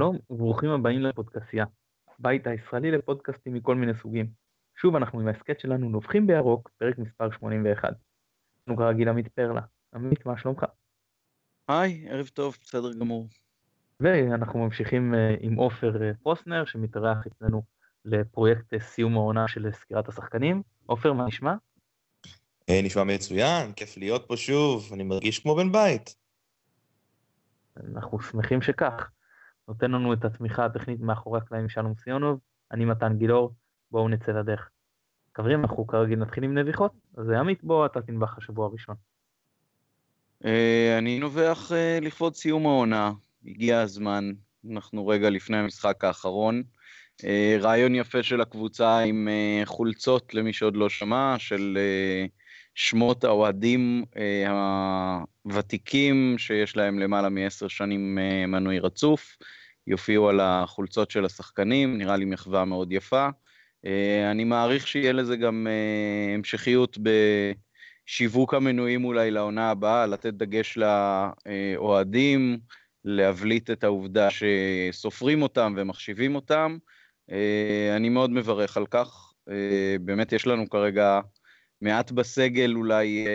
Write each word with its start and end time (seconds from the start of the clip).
שלום 0.00 0.18
וברוכים 0.30 0.70
הבאים 0.70 1.00
לפודקאסייה, 1.00 1.64
בית 2.18 2.46
הישראלי 2.46 2.90
לפודקאסטים 2.90 3.54
מכל 3.54 3.74
מיני 3.74 3.92
סוגים. 3.94 4.26
שוב 4.76 4.96
אנחנו 4.96 5.20
עם 5.20 5.28
ההסכת 5.28 5.60
שלנו 5.60 5.88
נובחים 5.88 6.26
בירוק, 6.26 6.70
פרק 6.78 6.98
מספר 6.98 7.30
81. 7.30 7.88
אנחנו 8.58 8.76
כרגיל 8.76 9.08
עמית 9.08 9.28
פרלה. 9.28 9.60
עמית, 9.94 10.26
מה 10.26 10.38
שלומך? 10.38 10.64
היי, 11.68 12.08
ערב 12.08 12.26
טוב, 12.26 12.56
בסדר 12.62 12.92
גמור. 12.92 13.28
ואנחנו 14.00 14.58
ממשיכים 14.58 15.14
אה, 15.14 15.34
עם 15.40 15.54
עופר 15.54 16.02
אה, 16.02 16.14
פרוסנר 16.22 16.64
שמתארח 16.64 17.26
אצלנו 17.26 17.62
לפרויקט 18.04 18.74
אה, 18.74 18.80
סיום 18.80 19.16
העונה 19.16 19.48
של 19.48 19.72
סקירת 19.72 20.08
השחקנים. 20.08 20.62
עופר, 20.86 21.12
מה 21.12 21.26
נשמע? 21.26 21.54
נשמע 22.70 23.04
מצוין, 23.04 23.72
כיף 23.72 23.96
להיות 23.96 24.24
פה 24.28 24.36
שוב, 24.36 24.90
אני 24.92 25.02
מרגיש 25.02 25.38
כמו 25.38 25.56
בן 25.56 25.72
בית. 25.72 26.14
אנחנו 27.76 28.20
שמחים 28.20 28.62
שכך. 28.62 29.10
נותן 29.70 29.90
לנו 29.90 30.12
את 30.12 30.24
התמיכה 30.24 30.64
הטכנית 30.64 31.00
מאחורי 31.00 31.38
הקלעים 31.38 31.68
שלום 31.68 31.94
סיונוב, 32.04 32.38
אני 32.72 32.84
מתן 32.84 33.16
גילאור, 33.18 33.54
בואו 33.90 34.08
נצא 34.08 34.32
לדרך. 34.32 34.70
חברים, 35.36 35.60
אנחנו 35.60 35.86
כרגיל 35.86 36.18
נתחיל 36.18 36.44
עם 36.44 36.58
נביחות, 36.58 36.92
אז 37.16 37.30
עמית 37.30 37.64
בוא 37.64 37.86
אתה 37.86 38.02
תנבח 38.02 38.38
השבוע 38.38 38.66
הראשון. 38.66 38.94
אה, 40.44 40.98
אני 40.98 41.18
נובח 41.18 41.72
אה, 41.72 41.98
לכבוד 42.02 42.34
סיום 42.34 42.66
העונה, 42.66 43.12
הגיע 43.46 43.80
הזמן, 43.80 44.32
אנחנו 44.70 45.06
רגע 45.06 45.30
לפני 45.30 45.56
המשחק 45.56 46.04
האחרון. 46.04 46.62
אה, 47.24 47.56
רעיון 47.60 47.94
יפה 47.94 48.22
של 48.22 48.40
הקבוצה 48.40 48.98
עם 48.98 49.28
חולצות 49.64 50.34
למי 50.34 50.52
שעוד 50.52 50.76
לא 50.76 50.88
שמע, 50.88 51.34
של 51.38 51.78
שמות 52.74 53.24
האוהדים 53.24 54.04
הוותיקים 55.44 56.34
שיש 56.38 56.76
להם 56.76 56.98
למעלה 56.98 57.28
מעשר 57.28 57.68
שנים 57.68 58.18
מנוי 58.48 58.78
רצוף. 58.78 59.36
יופיעו 59.86 60.28
על 60.28 60.40
החולצות 60.40 61.10
של 61.10 61.24
השחקנים, 61.24 61.98
נראה 61.98 62.16
לי 62.16 62.24
מחווה 62.24 62.64
מאוד 62.64 62.92
יפה. 62.92 63.28
אה, 63.86 64.30
אני 64.30 64.44
מעריך 64.44 64.86
שיהיה 64.86 65.12
לזה 65.12 65.36
גם 65.36 65.66
אה, 65.70 66.34
המשכיות 66.34 66.98
בשיווק 68.06 68.54
המנויים 68.54 69.04
אולי 69.04 69.30
לעונה 69.30 69.70
הבאה, 69.70 70.06
לתת 70.06 70.34
דגש 70.34 70.78
לאוהדים, 70.78 72.58
להבליט 73.04 73.70
את 73.70 73.84
העובדה 73.84 74.28
שסופרים 74.30 75.42
אותם 75.42 75.74
ומחשיבים 75.76 76.34
אותם. 76.34 76.76
אה, 77.30 77.96
אני 77.96 78.08
מאוד 78.08 78.30
מברך 78.30 78.76
על 78.76 78.86
כך. 78.86 79.26
באמת 80.00 80.32
יש 80.32 80.46
לנו 80.46 80.70
כרגע 80.70 81.20
מעט 81.80 82.10
בסגל 82.10 82.74
אולי 82.76 83.26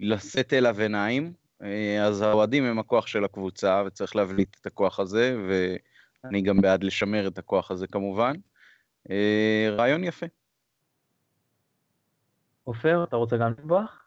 לשאת 0.00 0.52
אליו 0.52 0.80
עיניים. 0.80 1.32
אה, 1.64 2.04
אז 2.04 2.22
האוהדים 2.22 2.64
הם 2.64 2.78
הכוח 2.78 3.06
של 3.06 3.24
הקבוצה 3.24 3.82
וצריך 3.86 4.16
להבליט 4.16 4.56
את 4.60 4.66
הכוח 4.66 5.00
הזה 5.00 5.36
ואני 5.48 6.42
גם 6.42 6.60
בעד 6.60 6.84
לשמר 6.84 7.28
את 7.28 7.38
הכוח 7.38 7.70
הזה 7.70 7.86
כמובן. 7.86 8.32
אה, 9.10 9.68
רעיון 9.70 10.04
יפה. 10.04 10.26
עופר, 12.64 13.04
אתה 13.04 13.16
רוצה 13.16 13.36
גם 13.36 13.52
לנבוח? 13.58 14.04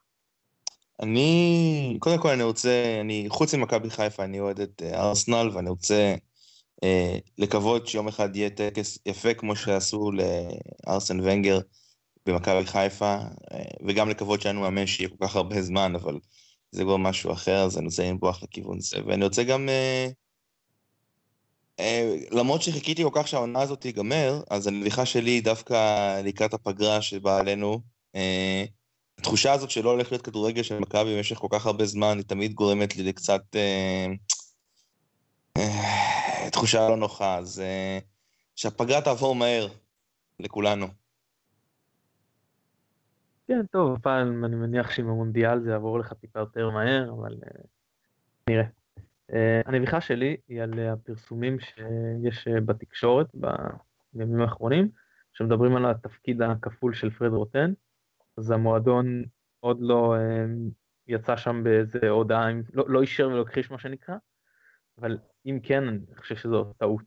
אני, 1.01 1.97
קודם 1.99 2.17
כל 2.17 2.29
אני 2.29 2.43
רוצה, 2.43 2.97
אני, 3.01 3.25
חוץ 3.29 3.53
ממכבי 3.53 3.89
חיפה, 3.89 4.23
אני 4.23 4.39
אוהד 4.39 4.59
את 4.59 4.81
אה, 4.85 5.07
ארסנל 5.07 5.49
ואני 5.53 5.69
רוצה 5.69 6.15
אה, 6.83 7.17
לקוות 7.37 7.87
שיום 7.87 8.07
אחד 8.07 8.35
יהיה 8.35 8.49
טקס 8.49 8.99
יפה 9.05 9.33
כמו 9.33 9.55
שעשו 9.55 10.11
לארסן 10.11 11.19
ונגר 11.19 11.59
במכבי 12.25 12.65
חיפה, 12.65 13.17
אה, 13.51 13.63
וגם 13.87 14.09
לקוות 14.09 14.45
לנו 14.45 14.61
מאמן 14.61 14.87
שיהיה 14.87 15.09
כל 15.09 15.27
כך 15.27 15.35
הרבה 15.35 15.61
זמן, 15.61 15.95
אבל 15.95 16.19
זה 16.71 16.83
כבר 16.83 16.97
משהו 16.97 17.31
אחר, 17.31 17.63
אז 17.63 17.77
אני 17.77 17.85
רוצה 17.85 18.03
לנבוח 18.03 18.43
לכיוון 18.43 18.79
זה. 18.79 18.97
ואני 19.05 19.25
רוצה 19.25 19.43
גם... 19.43 19.69
אה, 19.69 20.07
אה, 21.79 22.15
למרות 22.31 22.61
שחיכיתי 22.61 23.03
כל 23.03 23.09
כך 23.13 23.27
שהעונה 23.27 23.61
הזאת 23.61 23.81
תיגמר, 23.81 24.41
אז 24.49 24.67
הנביכה 24.67 25.05
שלי 25.05 25.31
היא 25.31 25.43
דווקא 25.43 26.21
לקראת 26.21 26.53
הפגרה 26.53 27.01
שבאה 27.01 27.39
עלינו. 27.39 27.81
אה, 28.15 28.65
התחושה 29.17 29.53
הזאת 29.53 29.71
שלא 29.71 29.89
הולך 29.89 30.11
להיות 30.11 30.25
כדורגל 30.25 30.63
של 30.63 30.79
מכבי 30.79 31.15
במשך 31.15 31.37
כל 31.37 31.47
כך 31.51 31.65
הרבה 31.65 31.85
זמן, 31.85 32.17
היא 32.17 32.25
תמיד 32.25 32.53
גורמת 32.53 32.95
לי 32.95 33.03
לקצת... 33.03 33.41
תחושה 36.51 36.89
לא 36.89 36.97
נוחה, 36.97 37.37
אז 37.37 37.61
שהפגרה 38.55 39.01
תעבור 39.01 39.35
מהר 39.35 39.67
לכולנו. 40.39 40.87
כן, 43.47 43.65
טוב, 43.65 43.95
הפעם 43.95 44.45
אני 44.45 44.55
מניח 44.55 44.91
שעם 44.91 45.09
המונדיאל 45.09 45.59
זה 45.59 45.71
יעבור 45.71 45.99
לך 45.99 46.13
טיפה 46.13 46.39
יותר 46.39 46.69
מהר, 46.69 47.11
אבל 47.11 47.33
uh, 47.33 47.67
נראה. 48.49 48.63
Uh, 49.31 49.35
הנביכה 49.65 50.01
שלי 50.01 50.37
היא 50.47 50.61
על 50.61 50.79
הפרסומים 50.79 51.59
שיש 51.59 52.47
uh, 52.47 52.61
בתקשורת 52.61 53.27
בימים 54.13 54.41
האחרונים, 54.41 54.89
שמדברים 55.33 55.75
על 55.75 55.85
התפקיד 55.85 56.41
הכפול 56.41 56.93
של 56.93 57.09
פרד 57.09 57.33
רוטן, 57.33 57.73
אז 58.37 58.51
המועדון 58.51 59.23
עוד 59.59 59.77
לא 59.81 60.15
יצא 61.07 61.35
שם 61.37 61.63
באיזה 61.63 62.09
הודעה, 62.09 62.47
לא, 62.73 62.85
לא 62.87 63.01
אישר 63.01 63.27
ולא 63.27 63.41
הכחיש 63.41 63.71
מה 63.71 63.79
שנקרא, 63.79 64.15
אבל 64.97 65.17
אם 65.45 65.59
כן, 65.63 65.87
אני 65.87 66.15
חושב 66.15 66.35
שזו 66.35 66.73
טעות. 66.77 67.03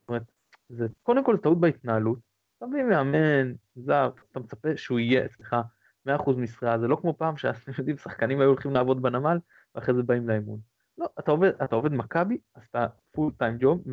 זאת 0.00 0.08
אומרת, 0.08 0.22
זה 0.68 0.86
קודם 1.02 1.24
כל 1.24 1.36
טעות 1.36 1.60
בהתנהלות, 1.60 2.18
אתה 2.58 2.66
מביא 2.66 2.82
מאמן 2.82 3.52
זר, 3.74 4.10
אתה 4.30 4.40
מצפה 4.40 4.76
שהוא 4.76 4.98
יהיה, 4.98 5.28
סליחה, 5.28 5.62
100% 6.08 6.30
משרה, 6.36 6.78
זה 6.78 6.88
לא 6.88 6.96
כמו 6.96 7.14
פעם 7.16 7.36
שאתם 7.36 7.72
יודעים, 7.78 7.96
שחקנים 7.96 8.40
היו 8.40 8.48
הולכים 8.48 8.72
לעבוד 8.72 9.02
בנמל, 9.02 9.38
ואחרי 9.74 9.94
זה 9.94 10.02
באים 10.02 10.28
לאימון. 10.28 10.58
לא, 10.98 11.08
אתה 11.18 11.30
עובד, 11.30 11.50
אתה 11.64 11.76
עובד 11.76 11.92
מכבי, 11.92 12.38
אז 12.54 12.62
אתה 12.70 12.86
פול 13.10 13.32
טיים 13.38 13.56
ג'וב, 13.60 13.84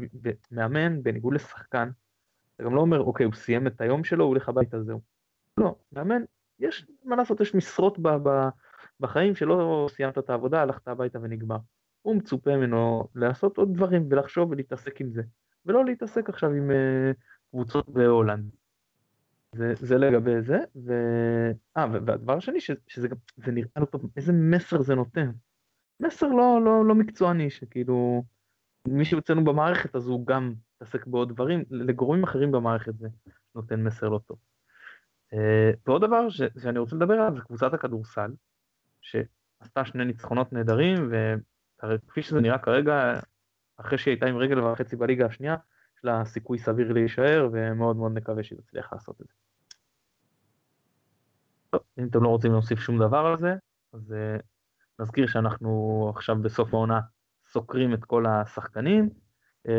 ומאמן, 0.52 1.03
בניגוד 1.03 1.34
לשחקן, 1.34 1.90
אתה 2.56 2.64
גם 2.64 2.75
לא 2.75 2.81
אומר, 2.81 3.00
אוקיי, 3.00 3.25
הוא 3.25 3.34
סיים 3.34 3.68
את 3.68 3.81
היום 3.81 4.03
שלו, 4.03 4.24
הוא 4.24 4.30
הולך 4.30 4.50
הביתה, 4.50 4.84
זהו. 4.84 5.02
לא, 5.58 5.75
מאמן, 5.92 6.22
יש, 6.59 6.86
מה 7.03 7.16
לעשות, 7.16 7.42
יש 7.42 7.56
משרות 7.56 8.00
ב, 8.00 8.09
ב, 8.09 8.50
בחיים 9.00 9.36
שלא 9.36 9.88
סיימת 9.92 10.18
את 10.18 10.30
העבודה, 10.30 10.62
הלכת 10.62 10.88
הביתה 10.88 11.19
ונגמר. 11.22 11.58
הוא 12.02 12.16
מצופה 12.16 12.58
ממנו 12.58 13.08
לעשות 13.16 13.58
עוד 13.58 13.74
דברים 13.74 14.08
ולחשוב 14.09 14.52
ולהתעסק 14.52 15.02
עם 15.02 15.12
זה, 15.12 15.22
ולא 15.66 15.86
להתעסק 15.86 16.30
עכשיו 16.30 16.50
עם 16.50 16.72
uh, 16.72 17.14
קבוצות 17.52 17.90
בהולנד. 17.90 18.50
זה, 19.56 19.74
זה 19.76 19.98
לגבי 19.98 20.42
זה, 20.42 20.60
ו... 20.86 20.94
אה, 21.78 21.86
והדבר 21.92 22.38
השני, 22.38 22.62
ש, 22.62 22.72
שזה 22.88 23.08
גם, 23.08 23.16
זה 23.38 23.52
נראה 23.52 23.70
לא 23.78 23.86
טוב, 23.86 24.10
איזה 24.18 24.34
מסר 24.34 24.82
זה 24.82 24.96
נותן. 24.96 25.32
מסר 26.00 26.28
לא, 26.28 26.62
לא, 26.66 26.86
לא 26.86 26.96
מקצועני, 26.96 27.50
שכאילו, 27.50 28.24
מי 28.88 29.06
שיוצאנו 29.06 29.44
במערכת 29.44 29.96
אז 29.96 30.08
הוא 30.08 30.28
גם 30.28 30.54
מתעסק 30.76 31.08
בעוד 31.08 31.30
דברים, 31.30 31.64
לגורמים 31.70 32.24
אחרים 32.24 32.52
במערכת 32.52 32.98
זה 32.98 33.08
נותן 33.56 33.84
מסר 33.84 34.10
לא 34.10 34.20
טוב. 34.26 34.38
Uh, 35.34 35.78
ועוד 35.88 36.06
דבר 36.06 36.30
ש, 36.30 36.42
שאני 36.64 36.80
רוצה 36.80 36.96
לדבר 36.96 37.14
עליו 37.14 37.36
זה 37.36 37.42
קבוצת 37.42 37.74
הכדורסל, 37.74 38.31
שעשתה 39.02 39.86
שני 39.86 40.06
ניצחונות 40.06 40.54
נהדרים, 40.54 41.12
וכפי 41.84 42.22
שזה 42.22 42.42
נראה 42.42 42.58
כרגע, 42.58 43.20
אחרי 43.78 43.98
שהיא 43.98 44.12
הייתה 44.12 44.26
עם 44.26 44.38
רגל 44.38 44.60
וחצי 44.60 44.96
בליגה 44.96 45.26
השנייה, 45.26 45.56
יש 46.00 46.06
לה 46.06 46.26
סיכוי 46.26 46.58
סביר 46.58 46.94
להישאר, 46.94 47.50
ומאוד 47.52 47.96
מאוד 47.96 48.12
נקווה 48.14 48.44
שהיא 48.44 48.60
תצליח 48.60 48.94
לעשות 48.94 49.22
את 49.22 49.28
זה. 49.28 49.34
טוב, 51.70 51.82
אם 52.00 52.08
אתם 52.08 52.24
לא 52.24 52.28
רוצים 52.28 52.52
להוסיף 52.52 52.80
שום 52.80 53.00
דבר 53.00 53.18
על 53.18 53.38
זה, 53.40 53.56
אז 53.94 54.12
uh, 54.12 54.42
נזכיר 55.00 55.28
שאנחנו 55.28 56.12
עכשיו 56.16 56.36
בסוף 56.42 56.74
העונה 56.74 57.00
סוקרים 57.46 57.94
את 57.94 58.06
כל 58.06 58.26
השחקנים. 58.26 59.10
Uh, 59.68 59.72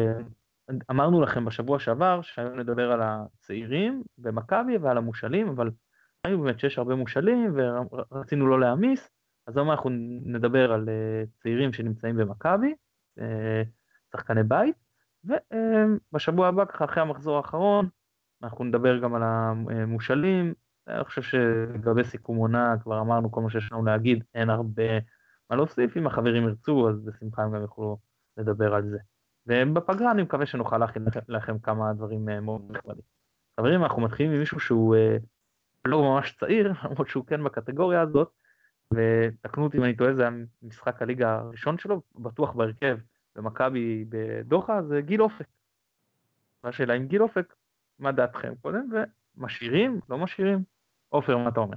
אמרנו 0.91 1.21
לכם 1.21 1.45
בשבוע 1.45 1.79
שעבר 1.79 2.23
שהיום 2.23 2.61
נדבר 2.61 2.93
על 2.93 3.01
הצעירים 3.03 4.03
במכבי 4.19 4.78
ועל 4.78 4.99
המושאלים, 4.99 5.49
אבל 5.49 5.71
ראינו 6.27 6.43
באמת 6.43 6.61
שיש 6.61 6.78
הרבה 6.78 6.95
מושאלים 6.95 7.55
ורצינו 8.13 8.47
לא 8.47 8.61
להעמיס, 8.61 9.11
אז 9.47 9.57
היום 9.57 9.71
אנחנו 9.71 9.91
נדבר 10.25 10.73
על 10.73 10.89
uh, 10.89 11.43
צעירים 11.43 11.73
שנמצאים 11.73 12.16
במכבי, 12.16 12.75
שחקני 14.13 14.43
בית, 14.43 14.77
ובשבוע 15.25 16.49
הבא, 16.49 16.65
ככה 16.65 16.84
אחרי 16.84 17.03
המחזור 17.03 17.37
האחרון, 17.37 17.89
אנחנו 18.43 18.65
נדבר 18.65 18.99
גם 18.99 19.15
על 19.15 19.22
המושאלים. 19.22 20.55
אני 20.89 21.05
חושב 21.05 21.22
שלגבי 21.22 22.05
סיכום 22.05 22.37
עונה, 22.37 22.75
כבר 22.83 23.01
אמרנו 23.01 23.33
כל 23.33 23.41
מה 23.41 23.51
שיש 23.51 23.72
לנו 23.72 23.84
להגיד, 23.84 24.25
אין 24.34 24.51
הרבה 24.51 24.99
מה 25.51 25.57
להוסיף. 25.57 25.97
אם 25.97 26.07
החברים 26.07 26.49
ירצו, 26.49 26.89
אז 26.89 27.05
בשמחה 27.05 27.43
הם 27.43 27.53
גם 27.53 27.63
יוכלו 27.63 27.99
לדבר 28.37 28.75
על 28.75 28.91
זה. 28.91 28.99
ובפגרה 29.47 30.11
אני 30.11 30.22
מקווה 30.22 30.47
שנוכל 30.47 30.78
להכין 30.78 31.05
לכם 31.28 31.59
כמה 31.59 31.93
דברים 31.93 32.28
אה, 32.28 32.41
מאוד 32.41 32.63
נכבדים. 32.69 33.03
חברים, 33.61 33.83
אנחנו 33.83 34.03
מתחילים 34.03 34.33
עם 34.33 34.39
מישהו 34.39 34.61
שהוא 34.61 34.97
אה, 34.97 35.16
לא 35.84 36.03
ממש 36.03 36.37
צעיר, 36.41 36.73
למרות 36.84 37.09
שהוא 37.09 37.27
כן 37.27 37.45
בקטגוריה 37.45 38.01
הזאת, 38.01 38.33
ותקנו 38.95 39.65
אותי 39.65 39.78
אם 39.78 39.84
אני 39.84 39.97
טועה, 39.97 40.15
זה 40.15 40.28
המשחק 40.63 41.03
הליגה 41.03 41.39
הראשון 41.39 41.78
שלו, 41.78 42.03
בטוח 42.15 42.53
בהרכב. 42.53 42.99
במכבי 43.36 44.04
בדוחה 44.09 44.82
זה 44.88 45.00
גיל 45.00 45.22
אופק. 45.22 45.47
והשאלה 46.65 46.97
אם 46.97 47.06
גיל 47.06 47.22
אופק, 47.22 47.54
מה 47.98 48.12
דעתכם 48.12 48.53
קודם, 48.62 48.91
ומשאירים, 49.36 50.00
לא 50.09 50.18
משאירים? 50.18 50.65
עופר, 51.09 51.36
מה 51.36 51.48
אתה 51.48 51.60
אומר? 51.60 51.77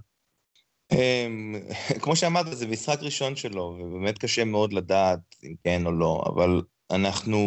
אמ, 0.91 1.55
כמו 2.03 2.15
שאמרת, 2.15 2.45
זה 2.57 2.67
משחק 2.67 2.97
ראשון 3.01 3.35
שלו, 3.35 3.77
ובאמת 3.79 4.17
קשה 4.17 4.45
מאוד 4.45 4.73
לדעת 4.73 5.19
אם 5.43 5.53
כן 5.63 5.85
או 5.85 5.91
לא, 5.91 6.23
אבל 6.25 6.61
אנחנו 6.91 7.39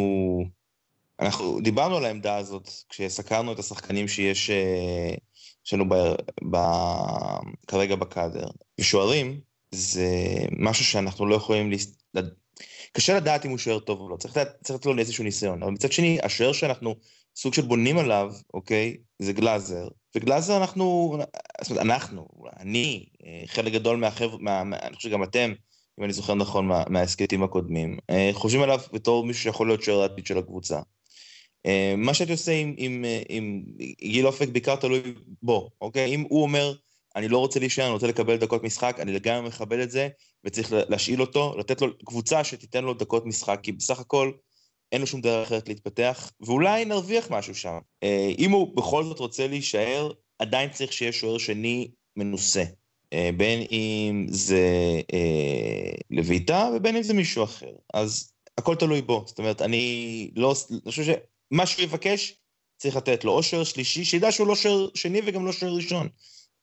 אנחנו 1.20 1.60
דיברנו 1.60 1.96
על 1.96 2.04
העמדה 2.04 2.36
הזאת 2.36 2.70
כשסקרנו 2.88 3.52
את 3.52 3.58
השחקנים 3.58 4.08
שיש 4.08 4.50
אה, 4.50 5.14
לנו 5.72 5.84
כרגע 7.66 7.96
בקאדר. 7.96 8.46
ושוערים 8.80 9.40
זה 9.70 10.08
משהו 10.58 10.84
שאנחנו 10.84 11.26
לא 11.26 11.34
יכולים... 11.34 11.70
קשה 12.92 13.16
לדעת 13.16 13.44
אם 13.46 13.50
הוא 13.50 13.58
שוער 13.58 13.78
טוב 13.78 14.00
או 14.00 14.08
לא, 14.08 14.16
צריך 14.16 14.36
לתת 14.36 14.86
לו 14.86 14.98
איזשהו 14.98 15.24
ניסיון. 15.24 15.62
אבל 15.62 15.72
מצד 15.72 15.92
שני, 15.92 16.18
השוער 16.22 16.52
שאנחנו 16.52 16.94
סוג 17.36 17.54
של 17.54 17.62
בונים 17.62 17.98
עליו, 17.98 18.32
אוקיי, 18.54 18.96
זה 19.18 19.32
גלאזר. 19.32 19.88
וגלאזר 20.14 20.56
אנחנו, 20.56 21.16
זאת 21.60 21.70
אומרת, 21.70 21.84
אנחנו, 21.84 22.28
אני, 22.60 23.06
אה, 23.26 23.42
חלק 23.46 23.72
גדול 23.72 23.96
מהחבר'ה, 23.96 24.38
מה, 24.40 24.64
מה, 24.64 24.76
אני 24.82 24.96
חושב 24.96 25.08
שגם 25.08 25.22
אתם, 25.22 25.52
אם 25.98 26.04
אני 26.04 26.12
זוכר 26.12 26.34
נכון 26.34 26.66
מה, 26.66 26.82
מההסכתים 26.88 27.42
הקודמים, 27.42 27.98
אה, 28.10 28.30
חושבים 28.32 28.62
עליו 28.62 28.80
בתור 28.92 29.24
מישהו 29.24 29.42
שיכול 29.42 29.66
להיות 29.66 29.82
שוער 29.82 30.02
העתיד 30.02 30.26
של 30.26 30.38
הקבוצה. 30.38 30.80
אה, 31.66 31.94
מה 31.96 32.14
שהייתי 32.14 32.32
עושה 32.32 32.52
עם, 32.52 32.74
עם, 32.76 33.04
עם 33.28 33.62
גיל 34.00 34.26
אופק 34.26 34.48
בעיקר 34.48 34.76
תלוי 34.76 35.14
בו, 35.42 35.70
אוקיי? 35.80 36.14
אם 36.14 36.24
הוא 36.28 36.42
אומר, 36.42 36.72
אני 37.16 37.28
לא 37.28 37.38
רוצה 37.38 37.60
להישאר, 37.60 37.84
אני 37.84 37.92
רוצה 37.92 38.06
לקבל 38.06 38.36
דקות 38.36 38.62
משחק, 38.62 38.96
אני 39.00 39.12
לגמרי 39.12 39.48
מכבד 39.48 39.78
את 39.78 39.90
זה, 39.90 40.08
וצריך 40.44 40.72
להשאיל 40.88 41.20
אותו, 41.20 41.54
לתת 41.58 41.80
לו 41.80 41.98
קבוצה 41.98 42.44
שתיתן 42.44 42.84
לו 42.84 42.94
דקות 42.94 43.26
משחק, 43.26 43.60
כי 43.62 43.72
בסך 43.72 44.00
הכל 44.00 44.32
אין 44.92 45.00
לו 45.00 45.06
שום 45.06 45.20
דרך 45.20 45.46
אחרת 45.46 45.68
להתפתח, 45.68 46.30
ואולי 46.40 46.84
נרוויח 46.84 47.30
משהו 47.30 47.54
שם. 47.54 47.78
אה, 48.02 48.30
אם 48.38 48.50
הוא 48.50 48.76
בכל 48.76 49.04
זאת 49.04 49.18
רוצה 49.18 49.46
להישאר, 49.46 50.12
עדיין 50.38 50.70
צריך 50.70 50.92
שיהיה 50.92 51.12
שוער 51.12 51.38
שני 51.38 51.90
מנוסה. 52.16 52.64
אה, 53.12 53.30
בין 53.36 53.66
אם 53.70 54.26
זה 54.28 55.00
אה, 55.12 55.92
לויטה 56.10 56.70
ובין 56.76 56.96
אם 56.96 57.02
זה 57.02 57.14
מישהו 57.14 57.44
אחר. 57.44 57.72
אז 57.94 58.32
הכל 58.58 58.74
תלוי 58.74 59.02
בו. 59.02 59.24
זאת 59.26 59.38
אומרת, 59.38 59.62
אני 59.62 60.30
לא... 60.36 60.54
אני 60.70 60.80
חושב 60.90 61.02
שמה 61.04 61.66
שהוא 61.66 61.82
יבקש, 61.82 62.34
צריך 62.78 62.96
לתת 62.96 63.24
לו 63.24 63.32
או 63.32 63.42
שוער 63.42 63.64
שלישי, 63.64 64.04
שידע 64.04 64.32
שהוא 64.32 64.46
לא 64.46 64.56
שוער 64.56 64.88
שני 64.94 65.20
וגם 65.26 65.46
לא 65.46 65.52
שוער 65.52 65.72
ראשון. 65.72 66.08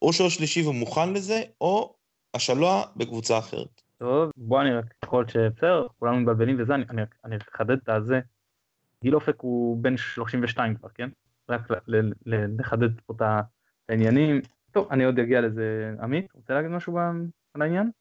או 0.03 0.13
שוער 0.13 0.29
שלישי 0.29 0.61
והוא 0.61 0.75
מוכן 0.75 1.13
לזה, 1.13 1.41
או 1.61 1.95
השלוע 2.33 2.83
בקבוצה 2.95 3.37
אחרת. 3.37 3.81
טוב, 3.97 4.31
בוא 4.37 4.61
אני 4.61 4.73
רק, 4.73 4.85
יכול 5.05 5.19
להיות 5.19 5.29
שבסדר, 5.29 5.87
כולנו 5.99 6.19
מתבלבלים 6.19 6.57
וזה, 6.59 6.75
אני, 6.75 6.83
אני, 7.25 7.35
אחדד 7.55 7.77
את 7.83 7.89
הזה. 7.89 8.19
גיל 9.03 9.15
אופק 9.15 9.35
הוא 9.41 9.83
בן 9.83 9.97
32 9.97 10.75
כבר, 10.75 10.89
כן? 10.95 11.09
רק 11.49 11.61
לחדד 12.25 12.89
פה 13.05 13.13
את 13.17 13.21
העניינים. 13.89 14.41
טוב, 14.71 14.87
אני 14.91 15.03
עוד 15.03 15.19
אגיע 15.19 15.41
לזה. 15.41 15.93
עמית, 16.01 16.25
רוצה 16.33 16.53
להגיד 16.53 16.71
משהו 16.71 16.99
על 17.53 17.61
העניין? 17.61 17.91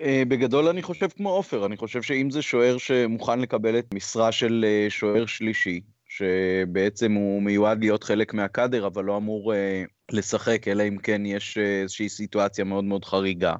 אה, 0.00 0.22
בגדול 0.28 0.68
אני 0.68 0.82
חושב 0.82 1.08
כמו 1.08 1.30
עופר, 1.30 1.66
אני 1.66 1.76
חושב 1.76 2.02
שאם 2.02 2.30
זה 2.30 2.42
שוער 2.42 2.78
שמוכן 2.78 3.40
לקבל 3.40 3.78
את 3.78 3.94
משרה 3.94 4.32
של 4.32 4.64
אה, 4.68 4.86
שוער 4.90 5.26
שלישי, 5.26 5.80
שבעצם 6.16 7.12
הוא 7.12 7.42
מיועד 7.42 7.80
להיות 7.80 8.04
חלק 8.04 8.34
מהקאדר, 8.34 8.86
אבל 8.86 9.04
לא 9.04 9.16
אמור 9.16 9.54
אה, 9.54 9.84
לשחק, 10.12 10.68
אלא 10.68 10.82
אם 10.88 10.98
כן 10.98 11.26
יש 11.26 11.58
איזושהי 11.58 12.08
סיטואציה 12.08 12.64
מאוד 12.64 12.84
מאוד 12.84 13.04
חריגה. 13.04 13.54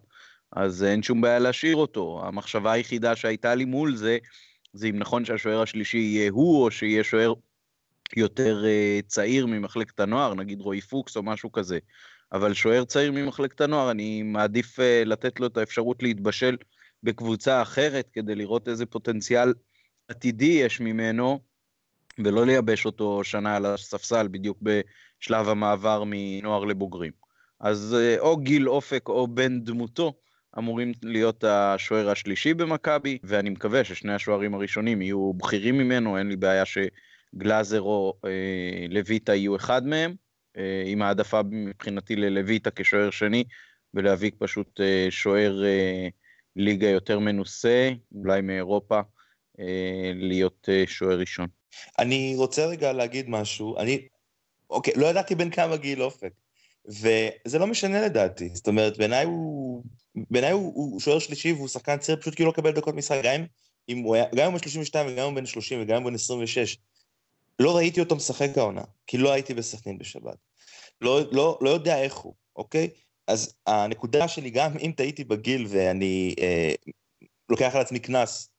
אז 0.52 0.84
אין 0.84 1.02
שום 1.02 1.20
בעיה 1.20 1.38
להשאיר 1.38 1.76
אותו. 1.76 2.22
המחשבה 2.24 2.72
היחידה 2.72 3.16
שהייתה 3.16 3.54
לי 3.54 3.64
מול 3.64 3.96
זה, 3.96 4.18
זה 4.72 4.86
אם 4.86 4.98
נכון 4.98 5.24
שהשוער 5.24 5.62
השלישי 5.62 5.98
יהיה 5.98 6.30
הוא, 6.30 6.64
או 6.64 6.70
שיהיה 6.70 7.04
שוער 7.04 7.34
יותר 8.16 8.64
uh, 8.64 9.06
צעיר 9.06 9.46
ממחלקת 9.46 10.00
הנוער, 10.00 10.34
נגיד 10.34 10.60
רועי 10.60 10.80
פוקס 10.80 11.16
או 11.16 11.22
משהו 11.22 11.52
כזה. 11.52 11.78
אבל 12.32 12.54
שוער 12.54 12.84
צעיר 12.84 13.12
ממחלקת 13.12 13.60
הנוער, 13.60 13.90
אני 13.90 14.22
מעדיף 14.22 14.78
uh, 14.78 14.82
לתת 15.06 15.40
לו 15.40 15.46
את 15.46 15.56
האפשרות 15.56 16.02
להתבשל 16.02 16.56
בקבוצה 17.02 17.62
אחרת, 17.62 18.08
כדי 18.12 18.34
לראות 18.34 18.68
איזה 18.68 18.86
פוטנציאל 18.86 19.54
עתידי 20.08 20.60
יש 20.64 20.80
ממנו, 20.80 21.40
ולא 22.24 22.46
לייבש 22.46 22.86
אותו 22.86 23.24
שנה 23.24 23.56
על 23.56 23.66
הספסל 23.66 24.28
בדיוק 24.28 24.58
בשלב 24.62 25.48
המעבר 25.48 26.02
מנוער 26.06 26.64
לבוגרים. 26.64 27.12
אז 27.60 27.96
uh, 27.98 28.20
או 28.20 28.36
גיל 28.36 28.68
אופק 28.68 29.08
או 29.08 29.28
בן 29.28 29.60
דמותו, 29.60 30.12
אמורים 30.58 30.92
להיות 31.02 31.44
השוער 31.44 32.10
השלישי 32.10 32.54
במכבי, 32.54 33.18
ואני 33.22 33.50
מקווה 33.50 33.84
ששני 33.84 34.14
השוערים 34.14 34.54
הראשונים 34.54 35.02
יהיו 35.02 35.32
בכירים 35.32 35.78
ממנו, 35.78 36.18
אין 36.18 36.28
לי 36.28 36.36
בעיה 36.36 36.64
שגלאזר 36.64 37.80
או 37.80 38.14
אה, 38.24 38.86
לויטה 38.88 39.34
יהיו 39.34 39.56
אחד 39.56 39.86
מהם, 39.86 40.14
אה, 40.56 40.82
עם 40.86 41.02
העדפה 41.02 41.40
מבחינתי 41.50 42.16
ללויטה 42.16 42.70
כשוער 42.70 43.10
שני, 43.10 43.44
ולהביא 43.94 44.30
פשוט 44.38 44.80
אה, 44.80 45.06
שוער 45.10 45.64
אה, 45.64 46.08
ליגה 46.56 46.88
יותר 46.88 47.18
מנוסה, 47.18 47.90
אולי 48.14 48.40
מאירופה, 48.40 49.00
אה, 49.60 50.12
להיות 50.14 50.68
אה, 50.68 50.84
שוער 50.86 51.18
ראשון. 51.18 51.55
אני 51.98 52.34
רוצה 52.36 52.66
רגע 52.66 52.92
להגיד 52.92 53.28
משהו, 53.28 53.78
אני, 53.78 54.08
אוקיי, 54.70 54.94
לא 54.96 55.06
ידעתי 55.06 55.34
בין 55.34 55.50
כמה 55.50 55.76
גיל 55.76 56.02
אופק. 56.02 56.32
וזה 56.88 57.58
לא 57.58 57.66
משנה 57.66 58.00
לדעתי, 58.00 58.48
זאת 58.54 58.68
אומרת, 58.68 58.98
בעיניי 58.98 59.24
הוא, 59.24 59.82
בעיניי 60.30 60.50
הוא, 60.50 60.72
הוא 60.74 61.00
שוער 61.00 61.18
שלישי 61.18 61.52
והוא 61.52 61.68
שחקן 61.68 61.98
צעיר 61.98 62.20
פשוט 62.20 62.34
כי 62.34 62.42
הוא 62.42 62.46
לא 62.46 62.52
קבל 62.52 62.72
דקות 62.72 62.94
משחק, 62.94 63.20
גם 63.24 63.44
אם 63.88 63.98
הוא 63.98 64.14
היה, 64.14 64.24
גם 64.34 64.46
אם 64.46 64.52
הוא 64.52 64.58
32 64.58 65.06
וגם 65.06 65.18
אם 65.18 65.24
הוא 65.24 65.34
בן 65.34 65.46
30 65.46 65.82
וגם 65.82 65.96
אם 65.96 66.02
הוא 66.02 66.10
בן 66.10 66.14
26. 66.14 66.76
לא 67.58 67.76
ראיתי 67.76 68.00
אותו 68.00 68.16
משחק 68.16 68.58
העונה, 68.58 68.82
כי 69.06 69.18
לא 69.18 69.32
הייתי 69.32 69.54
בסכנין 69.54 69.98
בשבת. 69.98 70.36
לא, 71.00 71.20
לא, 71.32 71.58
לא 71.60 71.70
יודע 71.70 72.02
איך 72.02 72.16
הוא, 72.16 72.34
אוקיי? 72.56 72.88
אז 73.26 73.54
הנקודה 73.66 74.28
שלי, 74.28 74.50
גם 74.50 74.78
אם 74.78 74.92
טעיתי 74.96 75.24
בגיל 75.24 75.66
ואני 75.68 76.34
אה, 76.38 76.74
לוקח 77.48 77.74
על 77.74 77.80
עצמי 77.80 77.98
קנס 77.98 78.50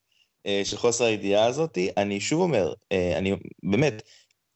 של 0.63 0.77
חוסר 0.77 1.05
הידיעה 1.05 1.45
הזאת, 1.45 1.77
אני 1.97 2.19
שוב 2.19 2.41
אומר, 2.41 2.73
אה, 2.91 3.17
אני 3.17 3.35
באמת, 3.63 4.01